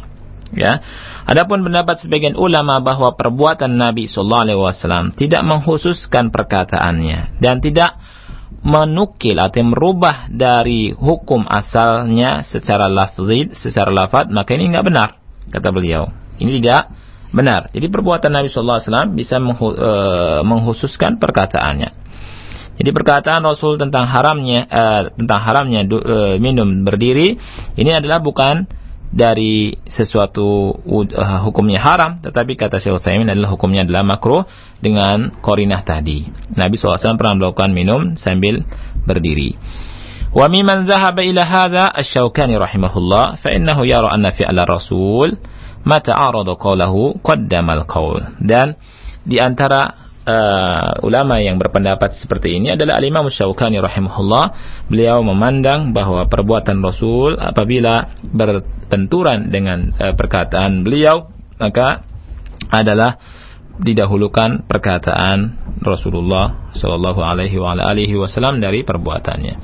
[0.56, 0.80] Ya.
[1.28, 8.00] Adapun pendapat sebagian ulama bahwa perbuatan Nabi sallallahu alaihi wasallam tidak menghususkan perkataannya dan tidak
[8.63, 15.10] menukil atau merubah dari hukum asalnya secara lafzi, secara lafaz, maka ini enggak benar,
[15.52, 16.16] kata beliau.
[16.40, 16.96] Ini tidak
[17.32, 17.70] benar.
[17.72, 22.08] Jadi perbuatan Nabi sallallahu alaihi wasallam bisa eh, menghususkan perkataannya.
[22.78, 27.34] Jadi perkataan Rasul tentang haramnya uh, tentang haramnya uh, minum berdiri
[27.74, 28.70] ini adalah bukan
[29.10, 34.46] dari sesuatu uh, hukumnya haram, tetapi kata Syekh Utsaimin adalah hukumnya adalah makruh
[34.78, 36.30] dengan korinah tadi.
[36.54, 38.62] Nabi SAW pernah melakukan minum sambil
[39.10, 39.58] berdiri.
[40.36, 45.40] Wa mimman dhahaba ila hadha asy-Syaukani rahimahullah fa innahu yara anna fi'la Rasul
[45.84, 48.40] ma ta'arada qawluhu qaddama al-qawl.
[48.42, 48.78] Dan
[49.28, 54.46] di antara uh, ulama yang berpendapat seperti ini adalah Al-Imam Syaukani rahimahullah.
[54.92, 62.06] Beliau memandang bahwa perbuatan Rasul apabila berbenturan dengan uh, perkataan beliau maka
[62.69, 63.17] adalah
[63.78, 65.54] didahulukan perkataan
[65.86, 69.56] Rasulullah Shallallahu Alaihi Wasallam dari perbuatannya.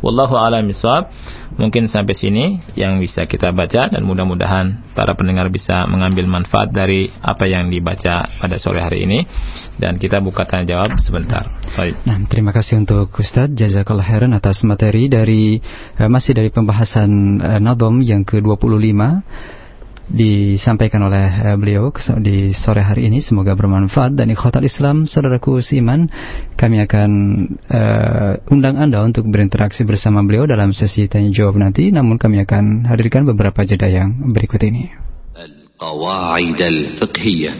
[0.00, 1.10] Wallahu a'lam bishawab.
[1.58, 2.44] Mungkin sampai sini
[2.78, 8.30] yang bisa kita baca dan mudah-mudahan para pendengar bisa mengambil manfaat dari apa yang dibaca
[8.38, 9.26] pada sore hari ini
[9.74, 11.50] dan kita buka tanya jawab sebentar.
[11.74, 11.98] Baik.
[12.06, 15.58] Nah, terima kasih untuk Ustaz Jazakallah khairan atas materi dari
[15.98, 18.94] uh, masih dari pembahasan uh, Nadom yang ke-25
[20.08, 23.20] disampaikan oleh eh, beliau di sore hari ini.
[23.20, 24.16] Semoga bermanfaat.
[24.16, 26.08] Dan ikhwatal Islam saudaraku siman
[26.58, 27.10] kami akan
[27.70, 31.92] uh, undang Anda untuk berinteraksi bersama beliau dalam sesi tanya jawab nanti.
[31.92, 34.90] Namun kami akan hadirkan beberapa jeda yang berikut ini.
[35.38, 37.54] Al-Qawaid al-Fiqhiyah.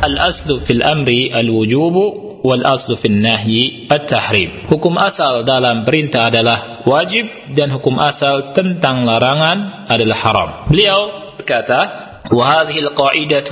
[0.00, 7.25] Al-Aslu fil amri al-wujubu الوجوب والأصل في النهي التحريم Hukum asal dalam perintah adalah wajib
[7.55, 10.49] dan hukum asal tentang larangan adalah haram.
[10.71, 13.51] Beliau berkata, وهذه القاعدة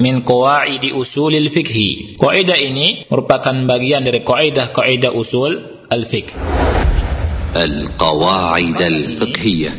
[0.00, 1.78] من قواعد أصول الفقه.
[2.20, 6.61] Kaidah ini merupakan bagian dari kaidah-kaidah usul al-fiqh.
[7.56, 9.70] القواعد الفقهية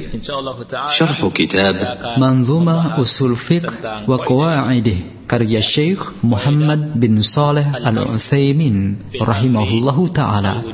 [0.90, 1.76] شرح كتاب
[2.18, 4.98] منظومة أصول فقه وقواعده
[5.30, 10.66] karya Syekh Muhammad bin Saleh Al-Utsaimin rahimahullahu taala.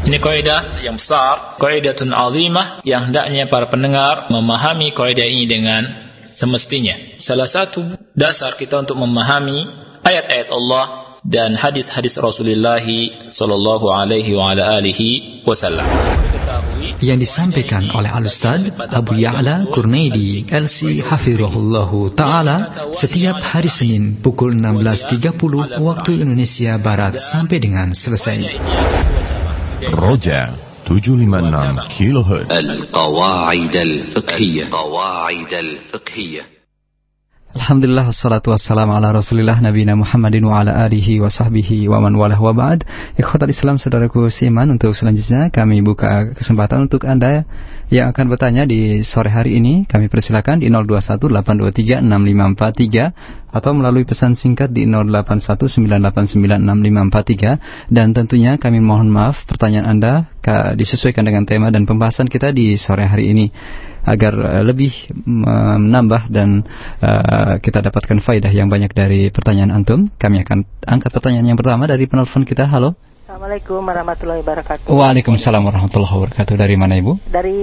[0.00, 5.84] Ini kaidah yang besar, kaidatun azimah yang hendaknya para pendengar memahami kaidah ini dengan
[6.32, 7.20] semestinya.
[7.20, 9.68] Salah satu dasar kita untuk memahami
[10.08, 12.77] ayat-ayat Allah dan hadis-hadis Rasulullah
[13.33, 15.85] Shallallahu Alaihi wa ala alihi Wasallam.
[17.01, 22.57] Yang disampaikan oleh Al-Ustaz Abu Ya'la Kurnedi LC Hafirullah Ta'ala
[22.93, 28.61] setiap hari Senin pukul 16.30 waktu Indonesia Barat sampai dengan selesai.
[29.97, 30.53] Roja
[30.85, 34.69] 756 kHz Al-Qawaid Al-Fiqhiyah.
[34.69, 36.45] Al-Qawaid Al-Fiqhiyah.
[37.55, 42.35] Alhamdulillah wassalatu wassalamu ala rasulillah nabina Muhammadin wa ala alihi wa sahbihi wa man walah
[42.35, 42.83] wa ba'd.
[43.15, 47.47] Ikhwatal Islam saudaraku seiman untuk selanjutnya kami buka kesempatan untuk Anda
[47.87, 49.87] yang akan bertanya di sore hari ini.
[49.87, 59.47] Kami persilakan di 0218236543 atau melalui pesan singkat di 0819896543 dan tentunya kami mohon maaf
[59.47, 60.27] pertanyaan Anda
[60.77, 63.45] disesuaikan dengan tema dan pembahasan kita di sore hari ini
[64.05, 64.93] agar uh, lebih
[65.25, 66.61] menambah dan
[67.01, 70.07] uh, kita dapatkan faidah yang banyak dari pertanyaan antum.
[70.15, 72.69] Kami akan angkat pertanyaan yang pertama dari penelpon kita.
[72.69, 72.93] Halo.
[73.25, 74.87] Assalamualaikum warahmatullahi wabarakatuh.
[74.87, 76.53] Waalaikumsalam warahmatullahi wabarakatuh.
[76.55, 77.25] Dari mana Ibu?
[77.27, 77.57] Dari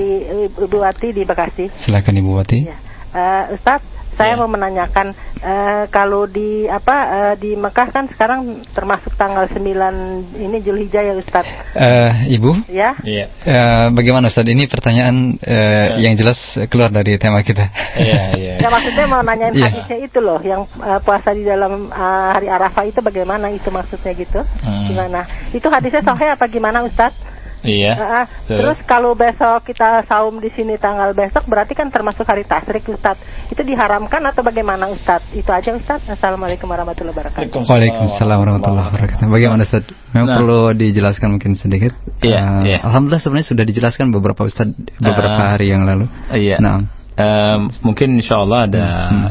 [0.59, 1.70] Ibu Wati di Bekasi.
[1.78, 2.59] Silakan Ibu Wati.
[2.66, 2.76] Ya.
[3.14, 4.38] Uh, Ustadz, saya ya.
[4.38, 10.58] mau menanyakan uh, kalau di apa uh, di Mekah kan sekarang termasuk tanggal 9 ini
[10.62, 11.46] Julhijjah ya Ustaz.
[11.74, 12.68] Uh, Ibu?
[12.68, 12.96] Ya.
[13.02, 13.26] Iya.
[13.42, 14.46] Uh, bagaimana Ustaz?
[14.46, 15.86] Ini pertanyaan uh, uh.
[15.98, 16.38] yang jelas
[16.68, 17.68] keluar dari tema kita.
[17.96, 18.54] Iya, iya.
[18.60, 19.68] ya maksudnya mau nanyain yeah.
[19.72, 24.12] hadisnya itu loh yang uh, puasa di dalam uh, hari Arafah itu bagaimana itu maksudnya
[24.14, 24.40] gitu?
[24.62, 24.88] Hmm.
[24.92, 25.26] Gimana?
[25.50, 27.12] Itu hadisnya sahih apa gimana Ustaz?
[27.62, 27.94] Iya.
[27.94, 32.82] Uh, terus kalau besok kita saum di sini tanggal besok berarti kan termasuk hari tasrik
[32.90, 33.18] Ustaz.
[33.48, 35.22] Itu diharamkan atau bagaimana Ustaz?
[35.30, 36.02] Itu aja Ustaz.
[36.10, 37.62] Assalamualaikum warahmatullahi wabarakatuh.
[37.62, 39.24] Waalaikumsalam warahmatullahi wabarakatuh.
[39.30, 39.86] Bagaimana Ustaz?
[40.10, 40.36] Memang nah.
[40.42, 41.94] perlu dijelaskan mungkin sedikit.
[42.18, 42.78] Iya, uh, iya.
[42.82, 46.10] Alhamdulillah sebenarnya sudah dijelaskan beberapa Ustaz beberapa uh, hari yang lalu.
[46.34, 46.58] Iya.
[46.58, 47.00] Nah.
[47.12, 49.28] Um, mungkin insya Allah ada hmm.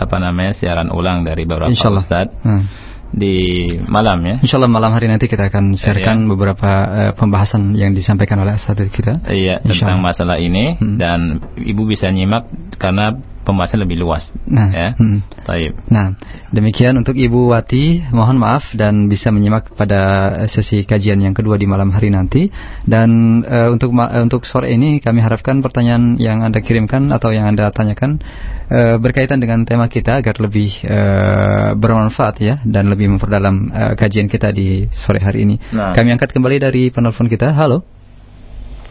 [0.00, 2.26] apa namanya siaran ulang dari beberapa Ustaz.
[2.42, 4.36] Hmm di malam ya.
[4.44, 6.28] Insya Allah malam hari nanti kita akan sharekan iya.
[6.28, 9.24] beberapa uh, pembahasan yang disampaikan oleh asatid kita.
[9.28, 10.96] Iya tentang masalah ini hmm.
[11.00, 13.16] dan ibu bisa nyimak karena
[13.48, 14.28] pembahasan lebih luas.
[14.44, 14.88] Nah, ya.
[14.92, 15.24] Hmm.
[15.48, 15.72] Taib.
[15.88, 16.12] Nah,
[16.52, 21.64] demikian untuk Ibu Wati, mohon maaf dan bisa menyimak pada sesi kajian yang kedua di
[21.64, 22.52] malam hari nanti.
[22.84, 27.48] Dan uh, untuk uh, untuk sore ini kami harapkan pertanyaan yang Anda kirimkan atau yang
[27.48, 28.20] Anda tanyakan
[28.68, 34.28] uh, berkaitan dengan tema kita agar lebih uh, bermanfaat ya dan lebih memperdalam uh, kajian
[34.28, 35.56] kita di sore hari ini.
[35.72, 35.96] Nah.
[35.96, 37.56] Kami angkat kembali dari penelpon kita.
[37.56, 37.80] Halo.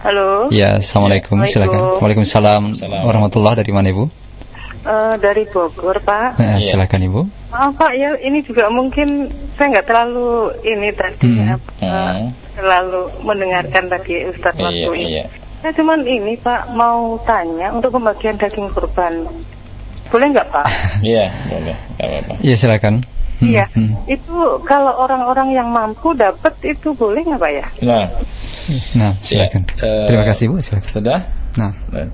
[0.02, 0.50] Halo.
[0.50, 1.42] Ya, assalamualaikum.
[1.46, 2.02] Silakan.
[2.02, 4.27] Waalaikumsalam warahmatullahi dari mana ibu?
[4.88, 6.40] Uh, dari Bogor, Pak.
[6.40, 7.22] Nah, silakan Ibu.
[7.52, 9.28] Maaf Pak, ya ini juga mungkin
[9.60, 11.44] saya nggak terlalu ini tadi hmm.
[11.44, 15.12] ya, uh, terlalu mendengarkan tadi Ustadz iya, waktu ini.
[15.12, 15.26] Iya.
[15.60, 19.28] Saya cuman ini Pak mau tanya untuk pembagian daging kurban.
[20.08, 20.68] Boleh nggak Pak?
[21.04, 21.76] Iya, boleh.
[22.40, 23.04] Iya silakan.
[23.38, 24.08] Hmm, iya, hmm.
[24.08, 27.66] itu kalau orang-orang yang mampu dapat itu boleh nggak Pak ya?
[27.84, 28.06] Nah,
[28.96, 29.68] nah silakan.
[29.68, 30.64] Ya, uh, Terima kasih Bu.
[30.64, 30.90] Silakan.
[30.96, 31.20] Sudah.
[31.60, 31.76] Nah.
[31.92, 32.08] nah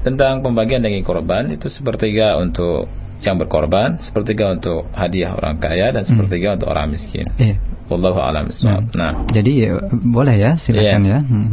[0.00, 2.88] tentang pembagian daging korban itu sepertiga untuk
[3.20, 6.56] yang berkorban, sepertiga untuk hadiah orang kaya dan sepertiga hmm.
[6.56, 7.28] untuk orang miskin.
[7.36, 7.56] Iya.
[7.90, 11.10] Wallahu a'lam nah, nah, jadi ya, boleh ya, silakan yeah.
[11.10, 11.18] ya.
[11.26, 11.50] Hmm.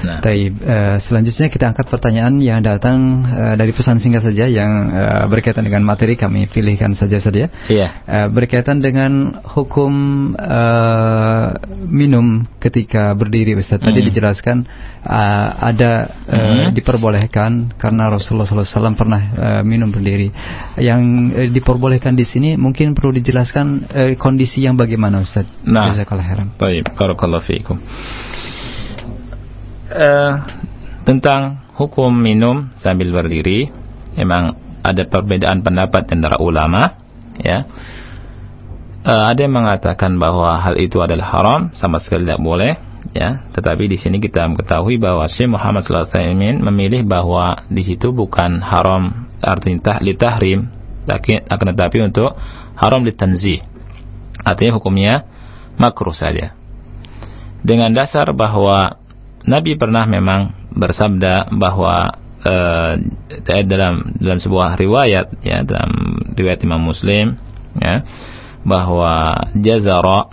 [0.00, 0.18] Nah.
[0.20, 5.24] Taib, uh, selanjutnya kita angkat pertanyaan yang datang uh, dari pesan singkat saja yang uh,
[5.32, 7.48] berkaitan dengan materi kami pilihkan saja saja.
[7.68, 7.80] Iya.
[7.80, 7.90] Yeah.
[8.04, 9.92] Uh, berkaitan dengan hukum
[10.36, 11.56] uh,
[11.88, 13.80] minum ketika berdiri Ustaz.
[13.80, 14.06] Tadi mm.
[14.12, 14.56] dijelaskan
[15.04, 15.92] uh, ada
[16.28, 16.76] uh, mm.
[16.76, 20.28] diperbolehkan karena Rasulullah SAW pernah uh, minum berdiri.
[20.76, 21.00] Yang
[21.32, 25.48] uh, diperbolehkan di sini mungkin perlu dijelaskan uh, kondisi yang bagaimana Ustaz.
[25.70, 26.48] Nah, Jazakallah khairan.
[26.58, 27.78] Baik, barakallahu fiikum.
[29.90, 30.42] Uh,
[31.06, 33.72] tentang hukum minum sambil berdiri
[34.14, 34.54] memang
[34.84, 36.94] ada perbedaan pendapat antara ulama
[37.40, 37.66] ya
[39.02, 42.78] uh, ada yang mengatakan bahwa hal itu adalah haram sama sekali tidak boleh
[43.16, 47.82] ya tetapi di sini kita mengetahui bahwa Syekh Muhammad sallallahu alaihi wasallam memilih bahwa di
[47.82, 50.68] situ bukan haram artinya li tahrim
[51.10, 52.36] akan tetapi untuk
[52.76, 53.64] haram li tanzih
[54.44, 55.26] artinya hukumnya
[55.80, 56.52] makruh saja.
[57.64, 59.00] Dengan dasar bahwa
[59.48, 62.12] Nabi pernah memang bersabda bahwa
[62.44, 62.92] uh,
[63.64, 67.40] dalam dalam sebuah riwayat ya dalam riwayat Imam Muslim
[67.80, 68.04] ya
[68.60, 70.28] bahwa jazara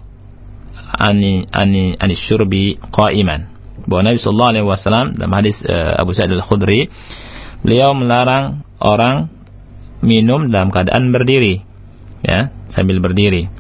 [1.00, 3.56] ani ani ani syurbi qa'iman.
[3.88, 6.91] Bahwa Nabi sallallahu alaihi wasallam dalam hadis uh, Abu Sa'id Al-Khudri
[7.64, 9.32] beliau melarang orang
[10.04, 11.64] minum dalam keadaan berdiri
[12.22, 13.57] ya sambil berdiri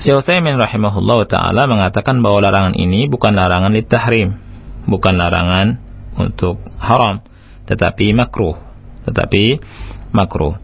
[0.00, 4.40] Syekh Utsaimin rahimahullah taala mengatakan bahwa larangan ini bukan larangan tahrim
[4.88, 5.76] bukan larangan
[6.16, 7.20] untuk haram
[7.68, 8.56] tetapi makruh
[9.04, 9.60] tetapi
[10.10, 10.56] makruh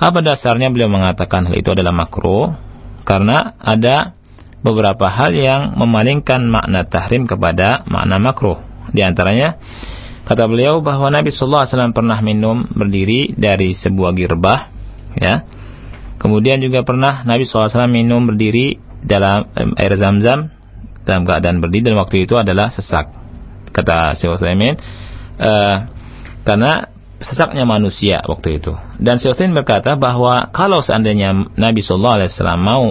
[0.00, 2.56] apa dasarnya beliau mengatakan hal itu adalah makruh?
[3.04, 4.16] Karena ada
[4.64, 8.64] beberapa hal yang memalingkan makna tahrim kepada makna makruh.
[8.96, 9.60] Di antaranya
[10.24, 14.72] kata beliau bahwa Nabi sallallahu alaihi wasallam pernah minum berdiri dari sebuah girbah
[15.20, 15.44] ya.
[16.20, 20.52] Kemudian juga pernah Nabi SAW minum berdiri dalam air zam-zam
[21.08, 23.08] dalam keadaan berdiri dan waktu itu adalah sesak.
[23.72, 24.76] Kata Syekh Utsaimin,
[25.40, 25.76] uh,
[26.44, 26.90] karena
[27.22, 28.76] sesaknya manusia waktu itu.
[29.00, 32.84] Dan Syekh berkata bahwa kalau seandainya Nabi Shallallahu Alaihi Wasallam mau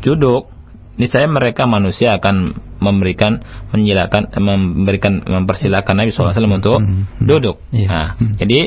[0.00, 0.48] duduk,
[0.96, 3.40] niscaya mereka manusia akan memberikan
[3.72, 7.24] menyilakan memberikan mempersilahkan Nabi SAW untuk hmm, hmm.
[7.24, 7.56] duduk.
[7.72, 7.88] Yeah.
[7.88, 8.36] Nah, hmm.
[8.36, 8.60] Jadi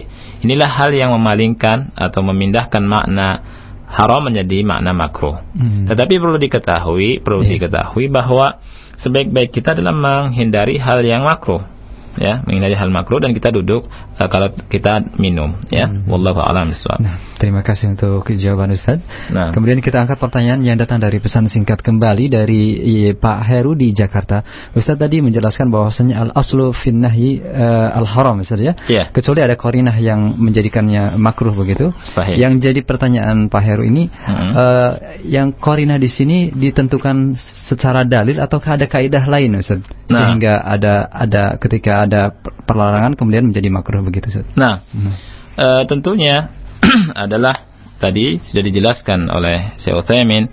[0.45, 3.45] inilah hal yang memalingkan atau memindahkan makna
[3.89, 5.41] haram menjadi makna makruh.
[5.57, 5.89] Hmm.
[5.89, 7.51] Tetapi perlu diketahui, perlu yeah.
[7.57, 8.61] diketahui bahwa
[9.01, 11.78] sebaik-baik kita dalam menghindari hal yang makruh
[12.17, 13.85] ya menghindari hal makruh dan kita duduk
[14.17, 16.09] uh, kalau kita minum ya hmm.
[16.09, 19.53] wallahu a'lam nah, terima kasih untuk jawaban Ustaz nah.
[19.53, 23.93] kemudian kita angkat pertanyaan yang datang dari pesan singkat kembali dari iya, Pak Heru di
[23.93, 24.41] Jakarta
[24.73, 29.13] Ustaz tadi menjelaskan bahwasanya al aslu finnahyi uh, al haram Ustaz ya yeah.
[29.13, 32.39] kecuali ada korinah yang menjadikannya makruh begitu Sahih.
[32.41, 34.51] yang jadi pertanyaan Pak Heru ini hmm.
[34.55, 34.91] uh,
[35.27, 40.25] yang korinah di sini ditentukan secara dalil ataukah ada kaidah lain Ustaz nah.
[40.25, 44.47] sehingga ada ada ketika ada perlarangan kemudian menjadi makruh begitu Ustaz.
[44.55, 45.13] Nah, hmm.
[45.57, 46.51] e, tentunya
[47.25, 47.67] adalah
[47.99, 50.47] tadi sudah dijelaskan oleh Syekh Utsaimin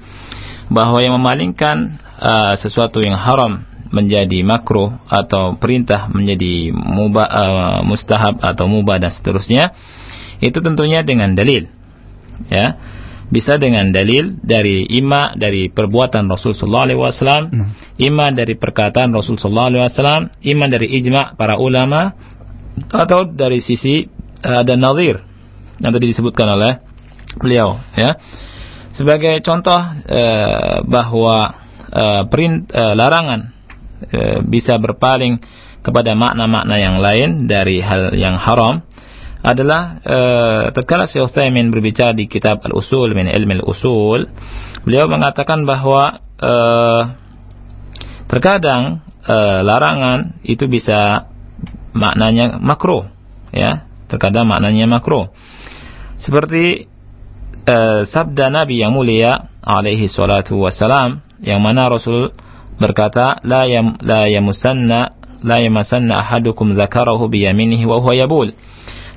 [0.72, 7.44] bahwa yang memalingkan e, sesuatu yang haram menjadi makruh atau perintah menjadi mubah, e,
[7.86, 9.70] mustahab atau mubah dan seterusnya
[10.42, 11.70] itu tentunya dengan dalil.
[12.52, 12.76] Ya
[13.26, 17.70] bisa dengan dalil dari ima dari perbuatan Rasul sallallahu alaihi wasallam, hmm.
[17.98, 22.14] ima dari perkataan Rasul sallallahu alaihi wasallam, ima dari ijma para ulama
[22.92, 24.06] atau dari sisi
[24.46, 25.18] uh, ada nazir
[25.82, 26.72] yang tadi disebutkan oleh
[27.42, 28.14] beliau ya.
[28.94, 33.52] Sebagai contoh uh, bahwa uh, perint, uh, larangan
[34.08, 35.42] uh, bisa berpaling
[35.84, 38.82] kepada makna-makna yang lain dari hal yang haram
[39.46, 44.26] adalah uh, tatkala Syekh Utsaimin berbicara di kitab Al-Usul min Ilmi Al-Usul,
[44.82, 47.02] beliau mengatakan bahwa uh,
[48.26, 51.30] terkadang uh, larangan itu bisa
[51.94, 53.06] maknanya makruh,
[53.54, 53.86] ya.
[54.10, 55.30] Terkadang maknanya makruh.
[56.18, 56.90] Seperti
[57.70, 60.58] uh, sabda Nabi yang mulia alaihi salatu
[61.42, 62.34] yang mana Rasul
[62.82, 68.54] berkata la yam la yamusanna la yamasanna ahadukum dzakarahu bi yaminihi wa huwa yabul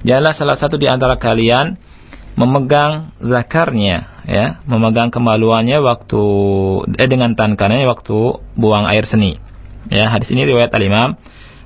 [0.03, 1.75] Janganlah salah satu di antara kalian
[2.39, 6.23] memegang zakarnya ya, memegang kemaluannya waktu
[6.95, 9.35] eh dengan tangan kanannya waktu buang air seni.
[9.91, 11.19] Ya, hadis ini riwayat Al-Imam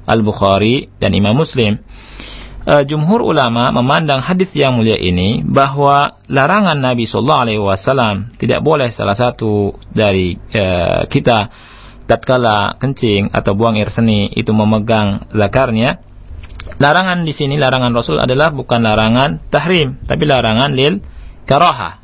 [0.08, 1.80] Al-Bukhari dan Imam Muslim.
[2.64, 9.20] Uh, jumhur ulama memandang hadis yang mulia ini bahwa larangan Nabi Wasallam tidak boleh salah
[9.20, 11.52] satu dari uh, kita
[12.08, 16.00] tatkala kencing atau buang air seni itu memegang zakarnya
[16.82, 21.02] larangan di sini larangan Rasul adalah bukan larangan tahrim, tapi larangan lil
[21.46, 22.02] karaha.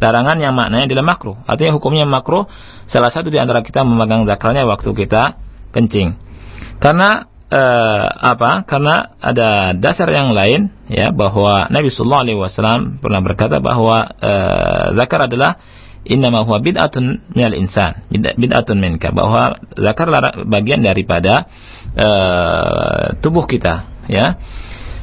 [0.00, 1.36] Larangan yang maknanya adalah makruh.
[1.44, 2.48] Artinya hukumnya makruh
[2.88, 5.36] salah satu di antara kita memegang zakarnya waktu kita
[5.76, 6.16] kencing.
[6.80, 8.64] Karena eh, apa?
[8.64, 14.96] Karena ada dasar yang lain ya bahwa Nabi sallallahu alaihi wasallam pernah berkata bahwa eh,
[14.96, 15.60] zakar adalah
[16.08, 20.08] innama huwa bid'atun minal insan bid'atun minka bahwa zakar
[20.48, 21.44] bagian daripada
[21.92, 24.36] uh, tubuh kita ya.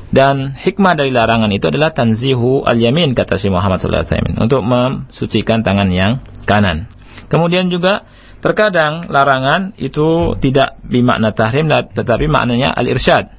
[0.08, 4.62] Dan hikmah dari larangan itu adalah tanzihu al-yamin kata Syekh Muhammad sallallahu alaihi wasallam untuk
[4.64, 6.88] mensucikan tangan yang kanan.
[7.28, 8.08] Kemudian juga
[8.40, 13.36] terkadang larangan itu tidak bermakna tahrim tetapi maknanya al-irsyad.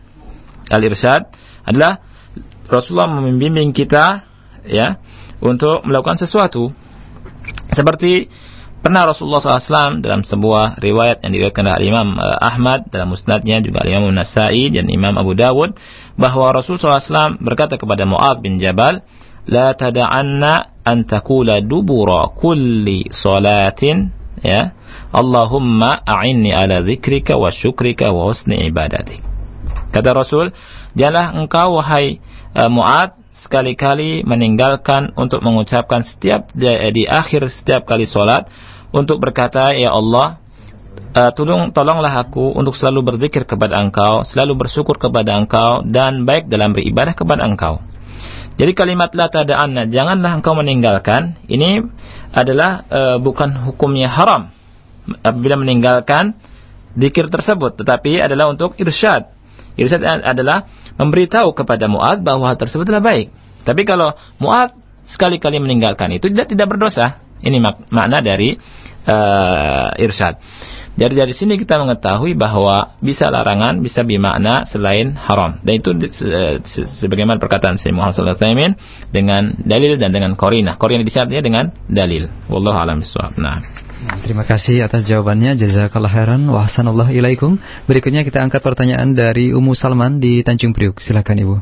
[0.68, 1.32] Al-irsyad
[1.64, 2.04] adalah
[2.68, 4.28] Rasulullah membimbing kita
[4.68, 5.00] ya
[5.40, 6.68] untuk melakukan sesuatu.
[7.72, 8.28] Seperti
[8.78, 13.82] pernah Rasulullah SAW dalam sebuah riwayat yang diriwayatkan oleh Imam eh, Ahmad dalam musnadnya juga
[13.84, 15.74] Imam Nasai dan Imam Abu Dawud
[16.18, 19.02] bahwa Rasulullah SAW berkata kepada Mu'ad bin Jabal,
[19.50, 24.72] "La tada'anna an taqula dubura kulli salatin ya
[25.10, 29.22] ala dzikrika wa syukrika wa husni ibadatik."
[29.88, 30.52] Kata Rasul,
[30.96, 32.22] janganlah engkau wahai
[32.56, 38.50] uh, Mu'ad sekali-kali meninggalkan untuk mengucapkan setiap di, di akhir setiap kali solat
[38.90, 40.42] untuk berkata ya Allah
[41.14, 46.50] uh, tolong tolonglah aku untuk selalu berzikir kepada Engkau, selalu bersyukur kepada Engkau dan baik
[46.50, 47.80] dalam beribadah kepada Engkau.
[48.58, 51.78] Jadi kalimat la tada'anna janganlah engkau meninggalkan ini
[52.34, 54.50] adalah uh, bukan hukumnya haram
[55.22, 56.34] apabila meninggalkan
[56.98, 59.30] zikir tersebut tetapi adalah untuk irsyad.
[59.78, 60.66] Irsyad adalah
[60.98, 63.30] memberitahu kepada Mu'ad bahwa hal tersebut adalah baik.
[63.62, 64.74] Tapi kalau Mu'ad
[65.08, 67.22] sekali-kali meninggalkan itu tidak tidak berdosa.
[67.38, 68.58] Ini mak makna dari
[69.06, 70.36] uh, irsyad.
[70.98, 75.62] Dari dari sini kita mengetahui bahwa bisa larangan bisa bermakna selain haram.
[75.62, 76.58] Dan itu uh,
[76.98, 78.74] sebagaimana perkataan Syekh Muhammad alaihi
[79.14, 80.74] dengan dalil dan dengan korina.
[80.74, 82.26] Korina di sini dengan dalil.
[82.50, 82.98] Wallahu a'lam.
[83.38, 83.87] Nah.
[83.98, 85.58] Terima kasih atas jawabannya.
[85.58, 87.58] Jazakallah khairan wa hasanallahu ilaikum.
[87.90, 91.02] Berikutnya kita angkat pertanyaan dari Ummu Salman di Tanjung Priuk.
[91.02, 91.54] Silakan Ibu.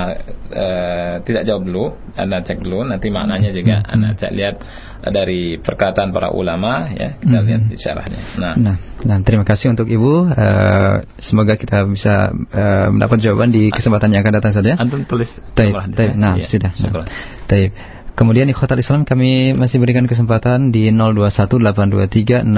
[0.51, 1.85] uh, tidak jawab dulu,
[2.19, 2.85] anda cek dulu.
[2.85, 3.93] Nanti maknanya juga Hmm.
[3.97, 4.57] anda cek lihat
[5.01, 7.17] uh, dari perkataan para ulama ya.
[7.17, 7.47] Kita Hmm.
[7.47, 8.21] lihat di syarahnya.
[8.37, 8.77] Nah, Nah,
[9.07, 10.13] nah, terima kasih untuk Ibu.
[10.27, 14.75] Eh, semoga kita bisa eh, mendapat jawaban di kesempatan yang akan datang saja.
[14.77, 16.19] antum tulis Taib, taib.
[16.19, 16.73] Nah, Iya, sudah.
[16.75, 17.07] syukur.
[17.07, 17.71] Nah, taib.
[18.17, 22.49] Kemudian ikhwatal Islam kami masih berikan kesempatan di 0218236543.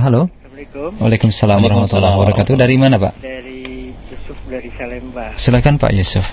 [0.00, 0.32] Halo.
[0.32, 2.54] Assalamualaikum Waalaikumsalam warahmatullahi wabarakatuh.
[2.56, 3.12] Dari mana, Pak?
[3.20, 5.36] dari Yusuf dari Salemba.
[5.36, 6.24] Silakan Pak Yusuf.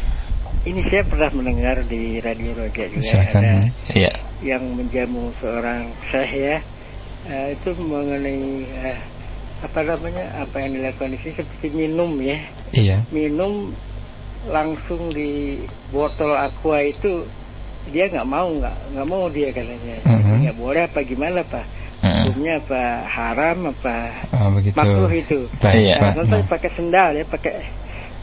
[0.64, 3.42] Ini saya pernah mendengar di radio Roja juga Silakan.
[3.44, 4.12] ada Iya.
[4.40, 6.58] yang menjamu seorang syekh ya
[7.28, 8.40] eh, itu mengenai
[8.88, 9.00] eh,
[9.60, 12.40] apa namanya apa yang dilakukan di sini seperti minum ya
[12.72, 12.98] Iya.
[13.12, 13.72] minum
[14.48, 17.24] langsung di botol aqua itu
[17.90, 20.36] dia nggak mau nggak nggak mau dia katanya Mhm.
[20.46, 21.66] nggak boleh apa gimana pak
[22.00, 22.22] Mhm.
[22.24, 23.96] hukumnya apa haram apa
[24.32, 24.76] Oh, begitu.
[24.78, 25.96] makruh itu Baik, Iya.
[26.00, 26.12] Pak.
[26.16, 27.54] Contoh Nah, pakai sendal ya, pakai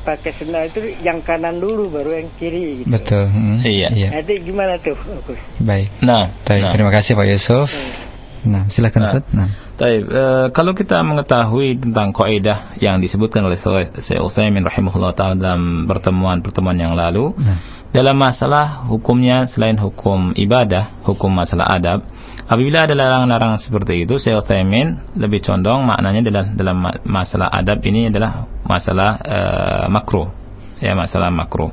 [0.01, 2.89] pakai sendal itu yang kanan dulu baru yang kiri gitu.
[2.89, 3.27] betul.
[3.27, 3.91] Hmm, Iya.
[3.93, 4.95] Nah, itu gimana tuh?
[5.61, 5.91] Baik.
[6.01, 6.73] Nah, Baik, nah.
[6.73, 7.69] terima kasih Pak Yusuf.
[8.47, 9.09] Nah, silakan Nah.
[9.11, 9.25] Ustaz.
[9.35, 9.49] Nah.
[9.77, 15.85] Taib, eh, kalau kita mengetahui tentang kaidah yang disebutkan oleh Syekh Utsaimin rahimahullah taala dalam
[15.85, 17.59] pertemuan-pertemuan yang lalu, Nah.
[17.97, 22.05] Dalam masalah hukumnya selain hukum ibadah, hukum masalah adab,
[22.45, 26.21] apabila ada larangan-larangan seperti itu, Syekh Utsaimin lebih condong maknanya
[26.53, 29.17] dalam ma- masalah adab ini adalah masalah
[29.89, 30.29] makruh.
[30.77, 31.73] Ya, masalah makruh.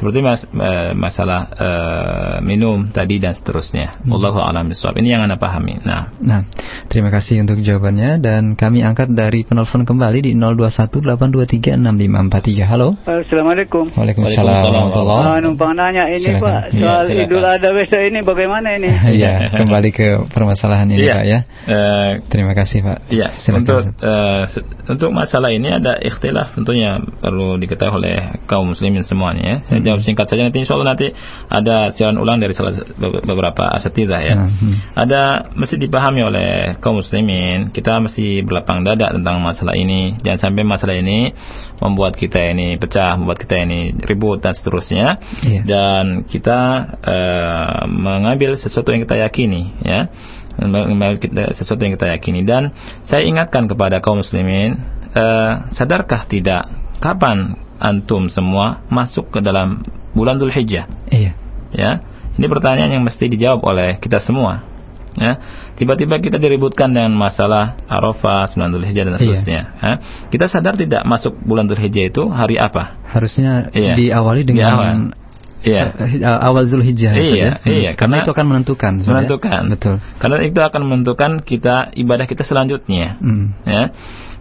[0.00, 4.00] Seperti mas- eh, masalah eh, minum tadi dan seterusnya.
[4.02, 4.96] Wallahu a'lam bishawab.
[4.96, 5.76] Ini yang Anda pahami.
[5.84, 6.40] Nah, Nah,
[6.88, 12.64] terima kasih untuk jawabannya dan kami angkat dari penelpon kembali di 0218236543.
[12.64, 12.96] Halo.
[13.02, 13.90] Assalamualaikum.
[13.92, 16.40] Waalaikumsalam Waalaikumsalam Ah, numpang nanya ini Silakan.
[16.40, 17.26] Pak Iya, soal silakan.
[17.26, 18.88] Idul Adha besok ini bagaimana ini?
[19.20, 21.14] Iya, kembali ke permasalahan ini Iya.
[21.14, 21.38] Pak ya.
[21.66, 22.98] Eh, Terima kasih Pak.
[23.10, 29.02] Iya, untuk eh, se- untuk masalah ini ada ikhtilaf tentunya perlu diketahui oleh kaum muslimin
[29.02, 29.56] semuanya ya.
[29.66, 29.86] Saya Hmm.
[29.90, 31.10] Jawab singkat saja nanti insya Allah nanti
[31.50, 32.78] ada siaran ulang dari salah
[33.26, 34.34] beberapa asatidah ya.
[34.38, 34.74] Hmm.
[34.94, 40.14] Ada mesti dipahami oleh kaum muslimin, kita mesti berlapang dada tentang masalah ini.
[40.22, 41.34] Jangan sampai masalah ini
[41.82, 45.18] membuat kita ini pecah, membuat kita ini ribut dan seterusnya.
[45.42, 45.62] Yeah.
[45.66, 46.60] Dan kita
[47.02, 50.06] uh, mengambil sesuatu yang kita yakini ya
[51.56, 52.76] sesuatu yang kita yakini dan
[53.08, 54.76] saya ingatkan kepada kaum muslimin
[55.16, 56.68] uh, sadarkah tidak
[57.00, 59.80] kapan antum semua masuk ke dalam
[60.12, 60.84] bulan Dzulhijjah?
[61.08, 61.32] Iya.
[61.72, 61.92] Ya.
[62.36, 64.62] Ini pertanyaan yang mesti dijawab oleh kita semua.
[65.18, 65.42] Ya.
[65.74, 69.18] Tiba-tiba kita diributkan dengan masalah Arafah, 9 Dzulhijjah dan iya.
[69.18, 69.60] seterusnya.
[69.80, 69.82] Iya.
[69.82, 69.94] Ya.
[70.28, 73.00] Kita sadar tidak masuk bulan Dzulhijjah itu hari apa?
[73.08, 73.96] Harusnya iya.
[73.96, 74.94] diawali dengan Di awal.
[75.60, 75.92] Iya.
[75.92, 77.12] Eh, awal Zulhijjah.
[77.20, 77.92] Iya, iya.
[77.92, 78.92] Karena, karena itu akan menentukan.
[79.04, 79.62] Menentukan.
[79.68, 79.94] Betul.
[80.16, 83.20] Karena itu akan menentukan kita ibadah kita selanjutnya.
[83.20, 83.52] Hmm.
[83.68, 83.92] Ya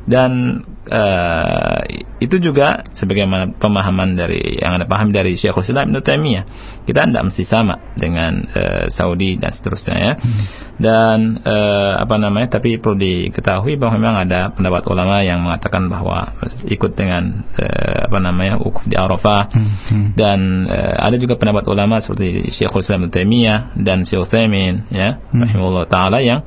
[0.10, 1.82] dan uh,
[2.20, 6.44] itu juga sebagaimana pemahaman dari yang ada paham dari Syekhul Islam Ibnu Taimiyah
[6.84, 10.42] kita tidak mesti sama dengan uh, Saudi dan seterusnya ya hmm.
[10.82, 16.34] dan uh, apa namanya tapi perlu diketahui bahwa memang ada pendapat ulama yang mengatakan bahwa
[16.66, 19.70] ikut dengan uh, apa namanya ukuf di Arafah hmm.
[19.94, 20.10] Hmm.
[20.18, 25.22] dan uh, ada juga pendapat ulama seperti Syekhul Islam Ibnu Taimiyah dan Syekh Utsaimin ya
[25.22, 25.40] hmm.
[25.46, 26.42] rahimahullah taala yang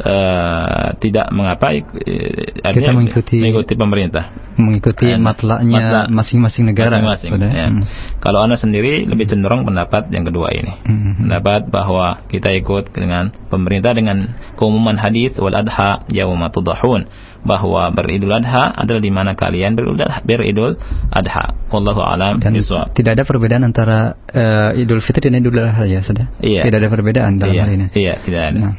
[0.00, 7.68] uh, tidak mengapa uh, kita mengikuti, mengikuti pemerintah mengikuti matlaknya masing-masing negara masing-masing ya.
[7.68, 7.82] hmm.
[8.20, 11.28] kalau anda sendiri lebih cenderung pendapat yang kedua ini hmm.
[11.28, 17.08] pendapat bahwa kita ikut dengan pemerintah dengan keumuman hadis wal adha yaumatudahun
[17.42, 19.74] bahwa beridul adha adalah di mana kalian
[20.22, 20.78] beridul
[21.10, 21.58] adha.
[21.72, 22.92] Wallahu alam Dan biswab.
[22.92, 26.28] tidak ada perbedaan antara uh, Idul Fitri dan Idul Adha ya, sudah.
[26.44, 26.68] Iya.
[26.68, 27.64] Tidak ada perbedaan dalam iya.
[27.64, 27.86] hal ini.
[27.96, 28.58] Iya, tidak ada.
[28.60, 28.72] Nah,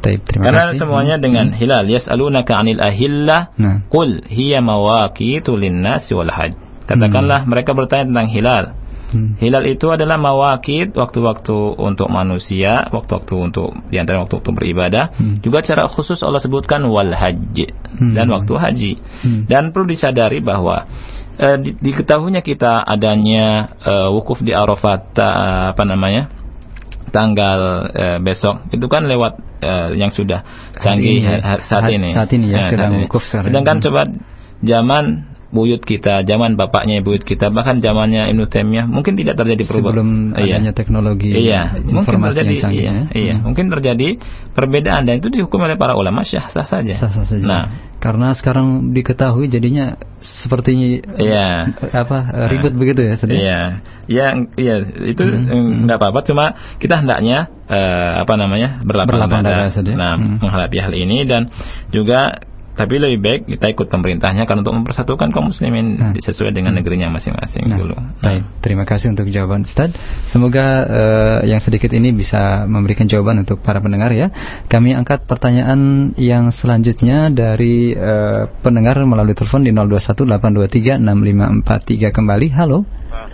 [0.00, 0.78] taib, terima Karena kasih.
[0.80, 1.24] semuanya hmm.
[1.24, 1.84] dengan hilal.
[1.86, 3.54] Yas'alunaka 'anil ahillah.
[3.60, 3.84] Nah.
[3.86, 6.56] Qul hiya mawaqitu lin-nasi wal hajj.
[6.88, 7.48] Katakanlah hmm.
[7.52, 8.64] mereka bertanya tentang hilal.
[9.10, 9.34] Hmm.
[9.42, 15.10] Hilal itu adalah mawakid, waktu-waktu untuk manusia, waktu-waktu untuk di antara waktu untuk beribadah.
[15.18, 15.42] Hmm.
[15.42, 18.14] Juga secara khusus Allah sebutkan wal haji hmm.
[18.14, 18.92] dan waktu haji.
[19.26, 19.42] Hmm.
[19.50, 20.86] Dan perlu disadari bahwa
[21.40, 26.39] di, diketahuinya kita adanya uh, wukuf di Arafat uh, apa namanya?
[27.10, 30.42] Tanggal uh, besok itu kan lewat uh, yang sudah
[30.78, 31.60] canggih ya.
[31.62, 32.10] saat ini.
[32.10, 34.10] Saat ini ya, ya sedang wukuf Sedangkan coba
[34.62, 39.90] zaman buyut kita, zaman bapaknya buyut kita, bahkan zamannya Ibnu Taimiyah mungkin tidak terjadi perubahan.
[39.90, 40.54] Sebelum iya.
[40.56, 41.62] adanya teknologi iya.
[41.82, 42.80] mungkin terjadi, yang canggih.
[42.80, 43.04] Iya, ya.
[43.10, 43.34] iya.
[43.34, 43.44] Hmm.
[43.50, 44.08] mungkin terjadi
[44.54, 46.94] perbedaan dan itu dihukum oleh para ulama syah sah saja.
[46.94, 47.42] Sah sah saja.
[47.42, 47.62] Nah,
[47.98, 51.74] karena sekarang diketahui jadinya seperti iya.
[51.90, 53.38] apa ribut nah, begitu ya sedih.
[53.42, 53.60] Iya.
[54.10, 54.74] Ya, iya
[55.06, 55.86] itu hmm.
[55.86, 56.44] enggak apa-apa cuma
[56.82, 60.42] kita hendaknya uh, apa namanya berlapang, berlapang dada, dada nah, hmm.
[60.42, 61.46] menghadapi hal ini dan
[61.94, 62.42] juga
[62.78, 66.14] tapi lebih baik kita ikut pemerintahnya kan untuk mempersatukan kaum muslimin nah.
[66.16, 67.76] sesuai dengan negerinya masing-masing nah.
[67.76, 67.96] dulu.
[68.22, 69.90] Baik, terima kasih untuk jawaban Ustaz.
[70.30, 74.30] Semoga uh, yang sedikit ini bisa memberikan jawaban untuk para pendengar ya.
[74.70, 82.48] Kami angkat pertanyaan yang selanjutnya dari uh, pendengar melalui telepon di 0218236543 kembali.
[82.54, 82.86] Halo.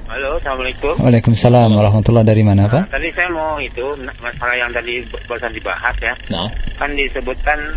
[0.07, 0.97] Halo, assalamualaikum.
[0.97, 2.89] Waalaikumsalam warahmatullahi dari mana Pak?
[2.89, 3.85] Nah, tadi saya mau itu
[4.17, 6.17] masalah yang tadi barusan dibahas ya.
[6.33, 6.49] Nah.
[6.81, 7.77] Kan disebutkan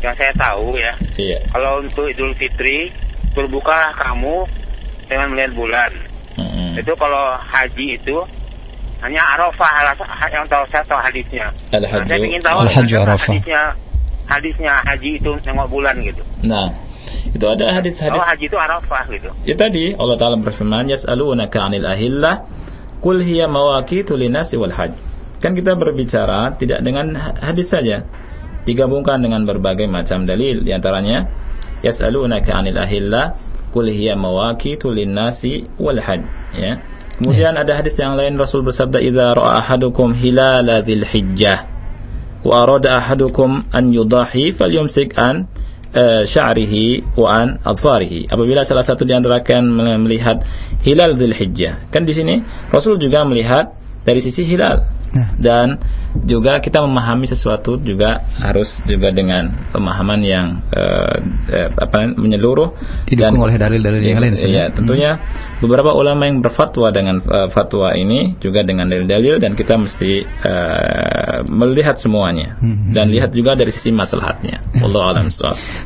[0.00, 0.92] yang saya tahu ya.
[1.16, 1.38] Iya.
[1.52, 2.92] Kalau untuk Idul Fitri
[3.36, 4.48] berbuka kamu
[5.06, 5.90] dengan melihat bulan.
[6.38, 6.80] Mm-hmm.
[6.80, 8.16] Itu kalau haji itu
[9.00, 9.96] hanya Arafah
[10.28, 11.48] yang tahu saya tahu hadisnya.
[11.72, 13.62] Al nah, saya ingin tahu hadisnya
[14.28, 16.22] hadisnya haji itu nengok bulan gitu.
[16.46, 16.70] Nah,
[17.32, 18.14] itu ada hadis-hadis.
[18.14, 19.30] Oh, haji itu Arafah gitu.
[19.42, 22.46] Ya tadi Allah Taala berfirman, "Yas'alunaka 'anil ahillah,
[23.02, 24.94] qul hiya mawaqitu linasi wal hajj."
[25.40, 28.04] Kan kita berbicara tidak dengan hadis saja,
[28.64, 30.64] digabungkan dengan berbagai macam dalil.
[30.64, 31.28] Di antaranya
[31.80, 33.36] yas'alunaka 'anil ahilla
[33.70, 36.22] qul hiya mawaqitu lin-nasi wal hajj
[36.56, 36.72] ya.
[37.20, 41.68] Kemudian ada hadis yang lain Rasul bersabda idza ra'a ahadukum hilala dzil hijjah
[42.40, 45.44] wa arada ahadukum an yudahi falyumsik an
[45.92, 49.68] uh, sya'rihi wa an adfarihi apabila salah satu di antara kalian
[50.00, 50.40] melihat
[50.80, 52.40] hilal dzil hijjah kan di sini
[52.72, 54.88] Rasul juga melihat dari sisi hilal.
[55.10, 55.34] Nah.
[55.42, 55.82] dan
[56.26, 62.74] juga kita memahami sesuatu juga harus juga dengan pemahaman yang uh, uh, apa menyeluruh
[63.06, 64.34] didukung dan, oleh dalil-dalil yang lain.
[64.34, 65.62] Iya, tentunya hmm.
[65.62, 71.46] beberapa ulama yang berfatwa dengan uh, fatwa ini juga dengan dalil-dalil dan kita mesti uh,
[71.46, 72.90] melihat semuanya hmm.
[72.90, 74.82] dan lihat juga dari sisi maslahatnya.
[74.82, 75.30] Allah alam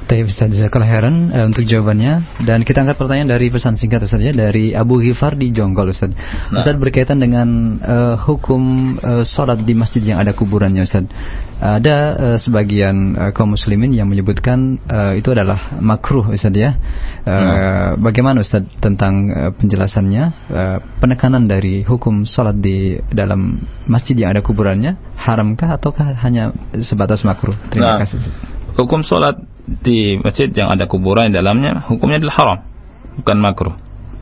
[0.08, 0.52] Tapi Ustaz
[0.84, 5.36] heran untuk jawabannya dan kita angkat pertanyaan dari pesan singkat Ustaz ya dari Abu Ghifar
[5.36, 6.12] di Jonggol Ustaz.
[6.14, 6.60] Nah.
[6.60, 11.10] Ustaz berkaitan dengan uh, hukum uh, salat di masjid yang yang ada kuburannya Ustaz.
[11.58, 16.78] Ada uh, sebagian uh, kaum muslimin yang menyebutkan uh, itu adalah makruh Ustaz ya.
[17.26, 18.06] Uh, hmm.
[18.06, 23.58] Bagaimana Ustaz tentang uh, penjelasannya uh, penekanan dari hukum salat di dalam
[23.90, 27.58] masjid yang ada kuburannya haramkah ataukah hanya sebatas makruh?
[27.74, 28.22] Terima nah, kasih.
[28.78, 32.58] Hukum salat di masjid yang ada kuburan di dalamnya hukumnya adalah haram
[33.16, 33.74] bukan makruh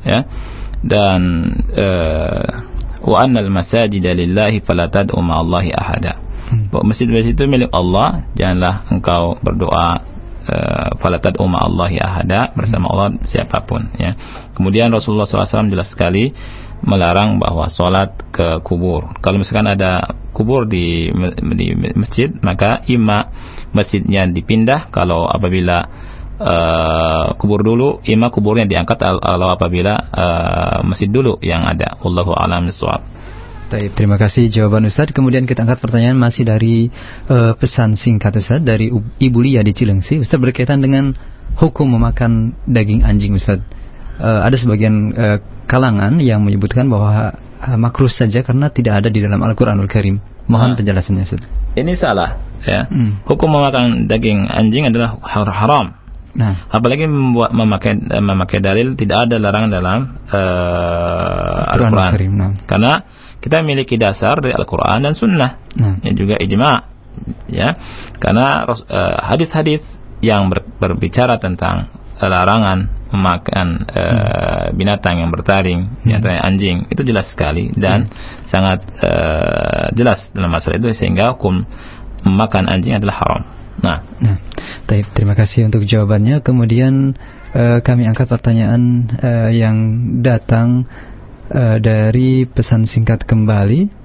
[0.06, 0.22] ya
[0.82, 1.20] dan
[1.74, 2.71] uh,
[3.02, 6.18] wa annal masajida lillahi fala tad'u ma'allahi ahada
[6.50, 6.72] hmm.
[6.86, 9.88] masjid-masjid itu milik Allah janganlah engkau berdoa
[10.46, 12.92] uh, fala tad'u ma'allahi ahada bersama hmm.
[12.94, 14.14] Allah siapa pun ya
[14.54, 16.30] kemudian Rasulullah SAW jelas sekali
[16.82, 21.10] melarang bahwa sholat ke kubur kalau misalkan ada kubur di,
[21.54, 23.30] di masjid maka ima
[23.70, 25.86] masjidnya dipindah kalau apabila
[26.42, 32.66] uh, kubur dulu ima kuburnya diangkat kalau apabila uh, masjid dulu yang ada wallahu alam
[32.66, 33.12] bissawab
[33.72, 35.16] Terima kasih jawaban Ustaz.
[35.16, 36.92] Kemudian kita angkat pertanyaan masih dari
[37.32, 40.20] uh, pesan singkat Ustaz dari Ibu Lia di Cilengsi.
[40.20, 41.16] Ustaz berkaitan dengan
[41.56, 43.64] hukum memakan daging anjing Ustaz.
[44.20, 49.24] Uh, ada sebagian uh, kalangan yang menyebutkan bahwa uh, makruh saja karena tidak ada di
[49.24, 50.20] dalam Al-Qur'anul Karim.
[50.52, 51.40] Mohon nah, penjelasannya Ustaz.
[51.72, 52.36] Ini salah
[52.68, 52.84] ya.
[52.92, 53.24] Hmm.
[53.24, 56.01] Hukum memakan daging anjing adalah haram.
[56.32, 56.64] Nah.
[56.72, 59.98] Apalagi membuat memakai memakai dalil tidak ada larangan dalam
[60.32, 62.12] uh, Al-Qur'an.
[62.16, 62.50] Al nah.
[62.64, 62.92] Karena
[63.42, 65.50] kita memiliki dasar dari Al-Qur'an dan Sunnah.
[65.76, 66.00] Nah.
[66.00, 66.72] Yang juga ijma.
[67.52, 67.76] Ya.
[68.16, 69.84] Karena uh, hadis-hadis
[70.24, 74.78] yang ber, berbicara tentang larangan memakan uh, hmm.
[74.78, 76.06] binatang yang bertaring, hmm.
[76.06, 78.48] binatang anjing, itu jelas sekali dan hmm.
[78.48, 81.66] sangat uh, jelas dalam masalah itu sehingga hukum
[82.24, 83.42] memakan anjing adalah haram.
[83.80, 84.36] Nah, nah
[84.84, 86.44] taib, terima kasih untuk jawabannya.
[86.44, 87.16] Kemudian
[87.56, 89.76] uh, kami angkat pertanyaan uh, yang
[90.20, 90.84] datang
[91.48, 94.04] uh, dari pesan singkat kembali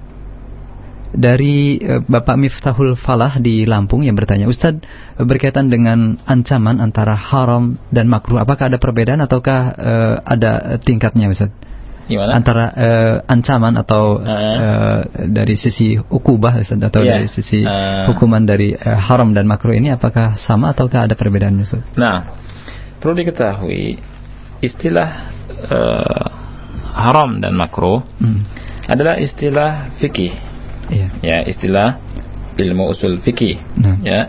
[1.08, 4.84] dari Bapak Miftahul Falah di Lampung yang bertanya, Ustadz
[5.16, 11.56] berkaitan dengan ancaman antara haram dan makruh, apakah ada perbedaan ataukah uh, ada tingkatnya Ustadz?
[12.08, 12.32] Gimana?
[12.32, 14.24] antara uh, ancaman atau uh.
[14.24, 17.20] Uh, dari sisi ukubah atau yeah.
[17.20, 18.08] dari sisi uh.
[18.08, 21.84] hukuman dari uh, haram dan makruh ini apakah sama ataukah ada perbedaannya Ustaz?
[22.00, 22.32] Nah,
[22.96, 24.00] perlu diketahui
[24.64, 25.30] istilah
[25.68, 26.26] uh,
[26.96, 28.40] haram dan makruh hmm.
[28.88, 30.32] adalah istilah fikih.
[30.88, 31.12] Yeah.
[31.20, 32.00] Ya, istilah
[32.58, 33.60] ilmu usul fikih.
[33.78, 33.96] Nah.
[34.02, 34.20] Ya.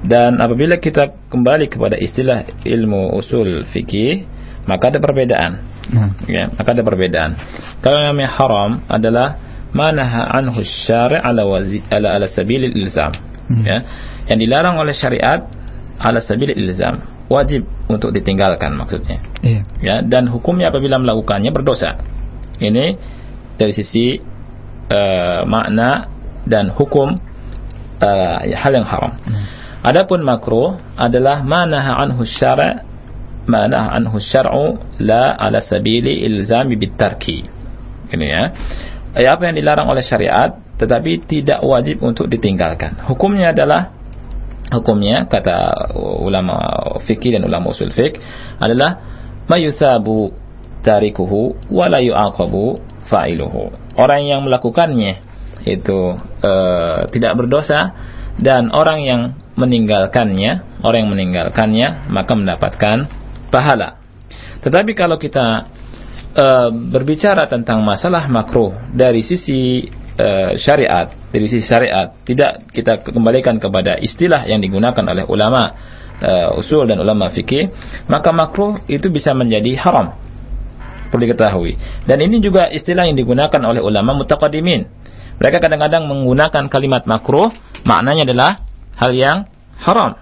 [0.00, 4.24] Dan apabila kita kembali kepada istilah ilmu usul fikih,
[4.70, 5.52] maka ada perbedaan.
[5.90, 6.14] Nah.
[6.30, 7.34] Ya, maka ada perbedaan.
[7.82, 9.28] Kalau yang namanya haram adalah
[9.74, 13.10] manaha anhu syari' ala wazi, ala ala sabilil ilzam.
[13.50, 13.66] Hmm.
[13.66, 13.82] Ya.
[14.30, 15.42] Yang dilarang oleh syariat
[15.98, 17.02] ala sabilil ilzam.
[17.26, 19.18] Wajib untuk ditinggalkan maksudnya.
[19.42, 19.62] Iya.
[19.82, 21.98] Ya, dan hukumnya apabila melakukannya berdosa.
[22.62, 22.94] Ini
[23.58, 24.18] dari sisi
[24.86, 26.06] uh, makna
[26.46, 27.18] dan hukum
[27.98, 29.14] uh, hal yang haram.
[29.18, 29.46] Hmm.
[29.80, 32.89] Adapun makruh adalah manaha anhu syara'
[33.50, 37.38] ma nah anhu syar'u la ala sabili ilzami bitarki.
[38.14, 38.42] Ini ya.
[39.18, 39.28] ya.
[39.34, 43.02] Apa yang dilarang oleh syariat tetapi tidak wajib untuk ditinggalkan.
[43.04, 43.92] Hukumnya adalah
[44.70, 45.90] hukumnya kata
[46.22, 46.56] ulama
[47.02, 48.16] fikih dan ulama usul fik
[48.62, 49.02] adalah
[49.50, 50.32] mayusabu
[50.80, 52.80] tarikuhu wa la yu'aqabu
[53.10, 53.74] fa'iluhu.
[53.98, 55.20] Orang yang melakukannya
[55.68, 57.92] itu uh, tidak berdosa
[58.40, 59.20] dan orang yang
[59.60, 63.19] meninggalkannya, orang yang meninggalkannya maka mendapatkan
[63.50, 63.98] pahala.
[64.62, 65.66] Tetapi kalau kita
[66.36, 73.58] uh, berbicara tentang masalah makruh dari sisi uh, syariat, dari sisi syariat, tidak kita kembalikan
[73.58, 75.74] kepada istilah yang digunakan oleh ulama
[76.20, 77.72] uh, usul dan ulama fikih,
[78.06, 80.14] maka makruh itu bisa menjadi haram.
[81.10, 81.74] Perlu diketahui.
[82.06, 84.86] Dan ini juga istilah yang digunakan oleh ulama mutaqaddimin.
[85.42, 87.50] Mereka kadang-kadang menggunakan kalimat makruh,
[87.82, 88.50] maknanya adalah
[88.94, 89.48] hal yang
[89.80, 90.20] haram.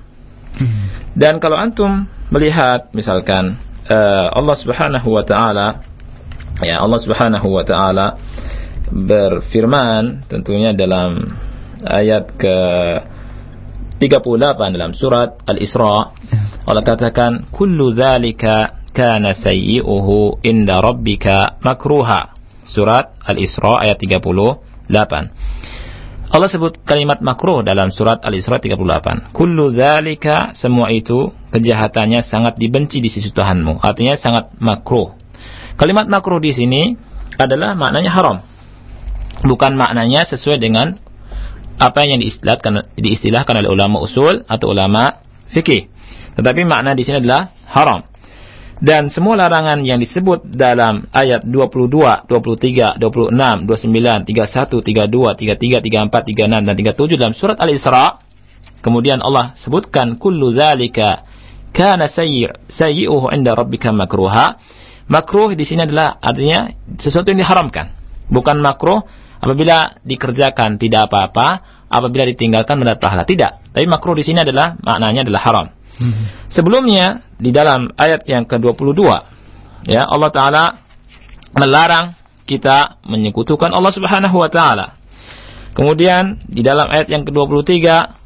[0.55, 0.89] Hmm.
[1.19, 3.57] Dan kalau antum melihat misalkan
[3.89, 5.85] uh, Allah Subhanahu wa taala
[6.61, 8.21] ya Allah Subhanahu wa taala
[8.89, 11.21] berfirman tentunya dalam
[11.85, 12.59] ayat ke
[14.01, 16.15] 38 dalam surat Al-Isra
[16.69, 22.37] Allah katakan kullu dzalika kana sayyi'uhu inda rabbika makruha.
[22.61, 24.93] Surat Al-Isra ayat 38
[26.29, 29.33] Allah sebut kalimat makruh dalam surat Al-Isra 38.
[29.33, 33.81] Kullu dzalika semua itu kejahatannya sangat dibenci di sisi Tuhanmu.
[33.81, 35.17] Artinya sangat makruh.
[35.81, 36.93] Kalimat makruh di sini
[37.41, 38.37] adalah maknanya haram.
[39.41, 41.01] Bukan maknanya sesuai dengan
[41.81, 45.89] apa yang diistilahkan, diistilahkan oleh ulama usul atau ulama fikih.
[46.37, 48.05] Tetapi makna di sini adalah haram.
[48.79, 53.35] Dan semua larangan yang disebut dalam ayat 22, 23, 26,
[53.67, 58.23] 29, 31, 32, 33, 34, 36 dan 37 dalam surat Al-Isra.
[58.79, 61.27] Kemudian Allah sebutkan kullu dzalika
[61.75, 64.63] kana sayyi' sayyi'uhu 'inda rabbika makruha.
[65.11, 66.71] Makruh di sini adalah artinya
[67.03, 67.99] sesuatu yang diharamkan.
[68.31, 69.03] Bukan makruh
[69.43, 73.23] apabila dikerjakan tidak apa-apa apabila ditinggalkan mendapat pahala.
[73.27, 73.75] Tidak.
[73.75, 75.67] Tapi makruh di sini adalah maknanya adalah haram
[76.47, 79.03] Sebelumnya di dalam ayat yang ke-22
[79.87, 80.65] ya Allah taala
[81.55, 82.15] melarang
[82.49, 84.97] kita menyekutukan Allah Subhanahu wa taala.
[85.77, 87.77] Kemudian di dalam ayat yang ke-23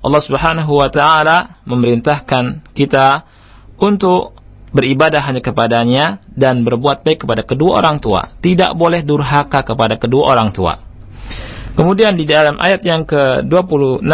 [0.00, 3.28] Allah Subhanahu wa taala memerintahkan kita
[3.76, 4.38] untuk
[4.72, 8.32] beribadah hanya kepadanya dan berbuat baik kepada kedua orang tua.
[8.40, 10.80] Tidak boleh durhaka kepada kedua orang tua.
[11.76, 14.04] Kemudian di dalam ayat yang ke-26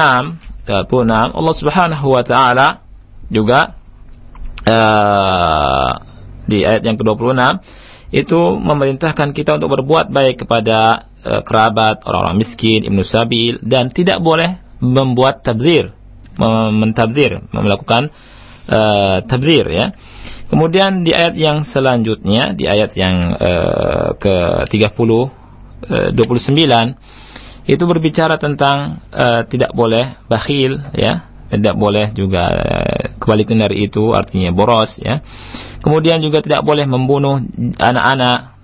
[0.68, 2.87] 26 Allah Subhanahu wa taala
[3.28, 3.76] juga
[4.64, 5.92] uh,
[6.48, 7.40] di ayat yang ke-26
[8.08, 14.24] itu memerintahkan kita untuk berbuat baik kepada uh, kerabat, orang-orang miskin, ibnu sabil dan tidak
[14.24, 15.92] boleh membuat tabzir,
[16.72, 18.14] mentabzir, melakukan
[18.70, 19.92] uh, tabzir ya.
[20.48, 29.04] Kemudian di ayat yang selanjutnya, di ayat yang uh, ke-30 uh, 29 itu berbicara tentang
[29.12, 35.24] uh, tidak boleh bakhil ya tidak boleh juga eh, kebalikan dari itu artinya boros ya.
[35.80, 37.40] Kemudian juga tidak boleh membunuh
[37.80, 38.58] anak-anak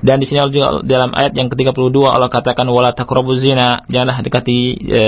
[0.00, 4.58] dan di sini juga dalam ayat yang ke-32 Allah katakan wala taqrabu zina, janganlah dekati
[4.80, 5.02] e,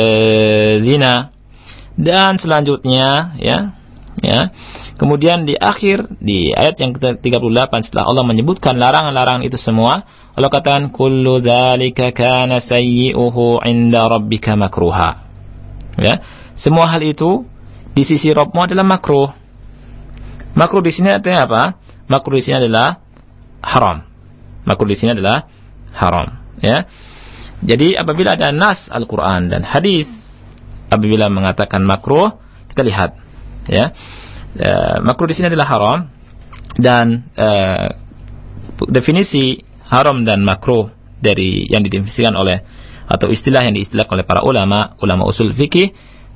[0.85, 1.33] zina.
[1.97, 3.77] Dan selanjutnya ya,
[4.21, 4.53] ya.
[5.01, 10.05] Kemudian di akhir di ayat yang ke-38 setelah Allah menyebutkan larangan-larangan itu semua,
[10.37, 15.25] Allah katakan kullu dzalika kana sayyi'uhu 'inda rabbika makruha.
[15.97, 16.21] Ya.
[16.55, 17.49] Semua hal itu
[17.93, 19.33] di sisi Robmu adalah makruh.
[20.53, 21.63] Makruh di sini artinya apa?
[22.09, 23.01] Makruh di sini adalah
[23.65, 24.05] haram.
[24.69, 25.49] Makruh di sini adalah
[25.97, 26.29] haram.
[26.61, 26.89] Ya.
[27.63, 30.09] Jadi apabila ada nas Al-Quran dan hadis
[30.93, 32.37] apabila mengatakan makruh,
[32.69, 33.17] kita lihat.
[33.71, 33.97] Ya.
[34.53, 35.99] E, makruh di sini adalah haram
[36.77, 37.49] dan e,
[38.93, 40.93] definisi haram dan makruh
[41.23, 42.61] dari yang didefinisikan oleh
[43.07, 45.93] atau istilah yang diistilahkan oleh para ulama, ulama usul fikih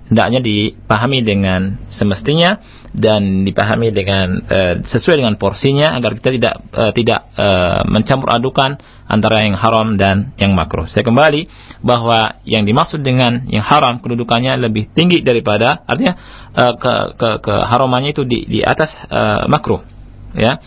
[0.06, 2.62] hendaknya dipahami dengan semestinya
[2.96, 8.80] dan dipahami dengan uh, sesuai dengan porsinya agar kita tidak uh, tidak uh, mencampur adukan
[9.06, 10.88] antara yang haram dan yang makruh.
[10.88, 11.46] Saya kembali
[11.84, 16.16] bahwa yang dimaksud dengan yang haram kedudukannya lebih tinggi daripada artinya
[16.54, 19.84] uh, ke, ke keharamannya itu di di atas uh, makruh
[20.32, 20.62] ya.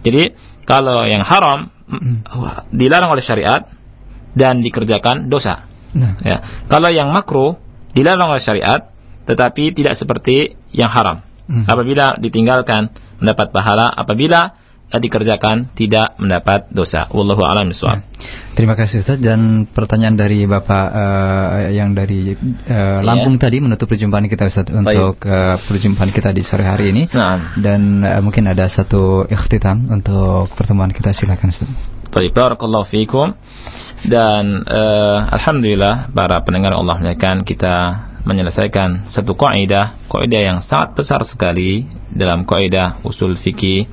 [0.00, 0.32] Jadi
[0.64, 2.72] kalau yang haram mm.
[2.72, 3.60] dilarang oleh syariat
[4.32, 5.68] dan dikerjakan dosa.
[5.94, 6.18] Nah.
[6.26, 6.66] Ya.
[6.66, 7.63] Kalau yang makruh
[7.94, 8.90] dilarang oleh syariat
[9.24, 11.24] tetapi tidak seperti yang haram.
[11.48, 11.64] Hmm.
[11.64, 14.52] Apabila ditinggalkan mendapat pahala, apabila
[14.94, 17.10] dikerjakan tidak mendapat dosa.
[17.10, 17.98] Wallahu a'lam bishawab.
[17.98, 18.02] Ya.
[18.54, 23.42] Terima kasih Ustaz dan pertanyaan dari Bapak uh, yang dari uh, Lampung yeah.
[23.42, 27.10] tadi menutup perjumpaan kita Ustaz untuk uh, perjumpaan kita di sore hari ini.
[27.10, 27.58] Nah.
[27.58, 31.70] Dan uh, mungkin ada satu ikhtitam untuk pertemuan kita silakan Ustaz.
[32.14, 33.34] Baik, barakallahu fiikum.
[34.04, 37.76] Dan uh, alhamdulillah para pendengar Allah muliakan kita
[38.24, 43.88] menyelesaikan satu kaidah, kaidah yang sangat besar sekali dalam kaidah usul fikih.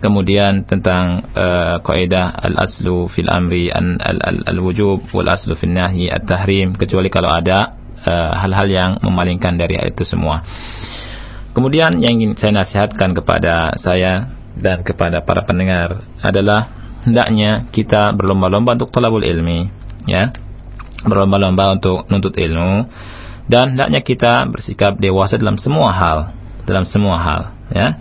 [0.00, 4.00] Kemudian tentang uh, kaidah al-aslu fil amri an
[4.48, 7.76] al-wujub wal aslu fil nahyi at-tahrim kecuali kalau ada
[8.06, 10.40] uh, hal-hal uh, yang memalingkan dari itu semua.
[11.52, 16.70] Kemudian yang ingin saya nasihatkan kepada saya dan kepada para pendengar adalah
[17.04, 19.68] hendaknya kita berlomba-lomba untuk talabul ilmi,
[20.06, 20.32] ya.
[21.00, 22.84] Berlomba-lomba untuk nuntut ilmu
[23.50, 26.18] dan hendaknya kita bersikap dewasa dalam semua hal,
[26.68, 27.40] dalam semua hal,
[27.72, 27.98] ya.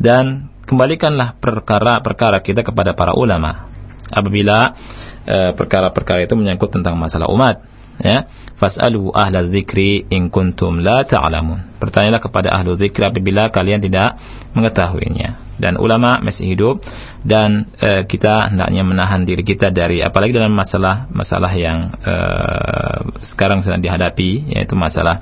[0.00, 3.70] Dan kembalikanlah perkara-perkara kita kepada para ulama.
[4.10, 4.74] Apabila
[5.22, 7.62] eh, perkara-perkara e, itu menyangkut tentang masalah umat,
[8.00, 8.26] ya.
[8.60, 11.80] Fas'alu ahla dzikri in kuntum la ta'lamun.
[11.80, 14.20] Bertanyalah kepada ahlu dzikri apabila kalian tidak
[14.52, 16.80] mengetahuinya dan ulama masih hidup
[17.20, 23.84] dan uh, kita hendaknya menahan diri kita dari apalagi dalam masalah-masalah yang uh, sekarang sedang
[23.84, 25.20] dihadapi yaitu masalah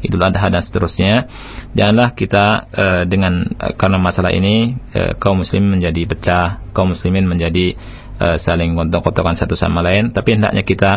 [0.00, 1.26] Idul Adha dan seterusnya
[1.74, 7.26] janganlah kita uh, dengan uh, karena masalah ini uh, kaum muslim menjadi pecah kaum muslimin
[7.26, 7.74] menjadi
[8.20, 10.90] uh, saling kotok-kotokan satu sama lain tapi hendaknya kita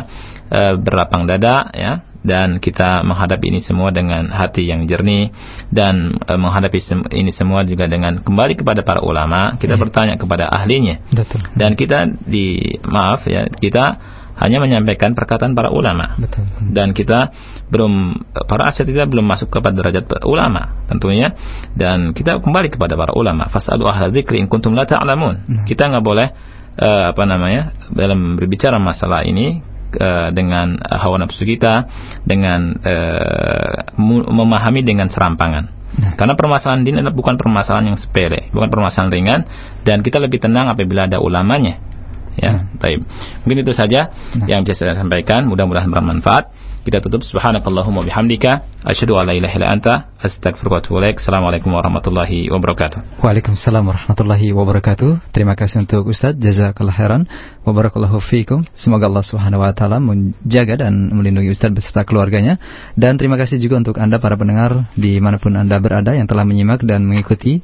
[0.51, 5.35] uh, berlapang dada ya dan kita menghadapi ini semua dengan hati yang jernih
[5.75, 9.83] dan e, menghadapi sem ini semua juga dengan kembali kepada para ulama kita hmm.
[9.83, 11.43] bertanya kepada ahlinya Betul.
[11.59, 13.99] dan kita di maaf ya kita
[14.33, 16.17] hanya menyampaikan perkataan para ulama.
[16.17, 16.49] Betul.
[16.73, 17.29] Dan kita
[17.69, 21.37] belum para asyat kita belum masuk kepada derajat ulama tentunya
[21.77, 23.45] dan kita kembali kepada para ulama.
[23.53, 25.35] Fas'alu ahla dzikri in kuntum la ta'lamun.
[25.45, 25.65] Nah.
[25.69, 26.27] Kita nggak boleh
[26.79, 29.61] uh, apa namanya dalam berbicara masalah ini
[29.97, 31.89] uh, dengan uh, hawa nafsu kita
[32.25, 33.93] dengan uh,
[34.31, 35.69] memahami dengan serampangan.
[35.93, 36.17] Nah.
[36.17, 39.41] Karena permasalahan ini adalah bukan permasalahan yang sepele, bukan permasalahan ringan
[39.85, 41.77] dan kita lebih tenang apabila ada ulamanya.
[42.33, 42.61] Ya, nah.
[42.81, 43.05] taib.
[43.45, 44.49] Mungkin itu saja nah.
[44.49, 46.49] yang bisa saya sampaikan, mudah-mudahan bermanfaat.
[46.83, 51.15] Kita tutup subhanakallahumma bihamdika asyhadu an la ilaha illa anta astaghfiruka wa atubu ilaik.
[51.15, 53.23] Assalamualaikum warahmatullahi wabarakatuh.
[53.23, 55.31] Waalaikumsalam warahmatullahi wabarakatuh.
[55.31, 57.23] Terima kasih untuk Ustaz jazakallahu khairan
[57.63, 58.67] wa barakallahu fiikum.
[58.75, 62.59] Semoga Allah Subhanahu wa taala menjaga dan melindungi Ustaz beserta keluarganya
[62.99, 66.43] dan terima kasih juga untuk Anda para pendengar di mana pun Anda berada yang telah
[66.43, 67.63] menyimak dan mengikuti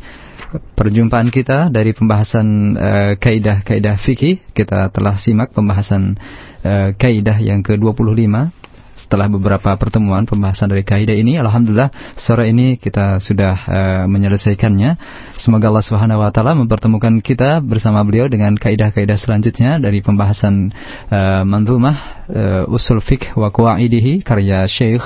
[0.79, 2.47] perjumpaan kita dari pembahasan
[2.79, 4.55] uh, kaidah-kaidah fikih.
[4.55, 6.15] Kita telah simak pembahasan
[6.63, 8.55] uh, kaidah yang ke-25
[8.99, 14.99] setelah beberapa pertemuan pembahasan dari kaidah ini alhamdulillah sore ini kita sudah uh, menyelesaikannya.
[15.39, 20.75] Semoga Allah Subhanahu wa taala mempertemukan kita bersama beliau dengan kaidah-kaidah selanjutnya dari pembahasan
[21.07, 25.01] uh, manzumah uh, usul fiqh wa qawaidihi karya Syekh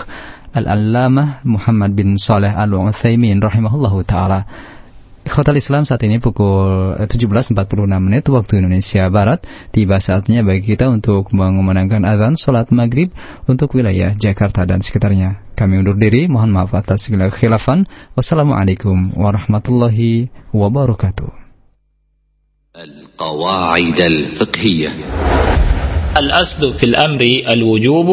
[0.53, 4.72] Al-Allamah Muhammad bin Saleh Al-Utsaimin rahimahullahu taala
[5.28, 7.52] Ikhwatal Islam saat ini pukul 17.46
[8.00, 9.44] menit waktu Indonesia Barat
[9.76, 13.12] Tiba saatnya bagi kita untuk mengumandangkan azan sholat maghrib
[13.44, 17.84] untuk wilayah Jakarta dan sekitarnya Kami undur diri, mohon maaf atas segala khilafan
[18.16, 21.48] Wassalamualaikum warahmatullahi wabarakatuh
[22.78, 24.90] القواعد الفقهية
[26.16, 28.08] الأصل في الأمر الوجوب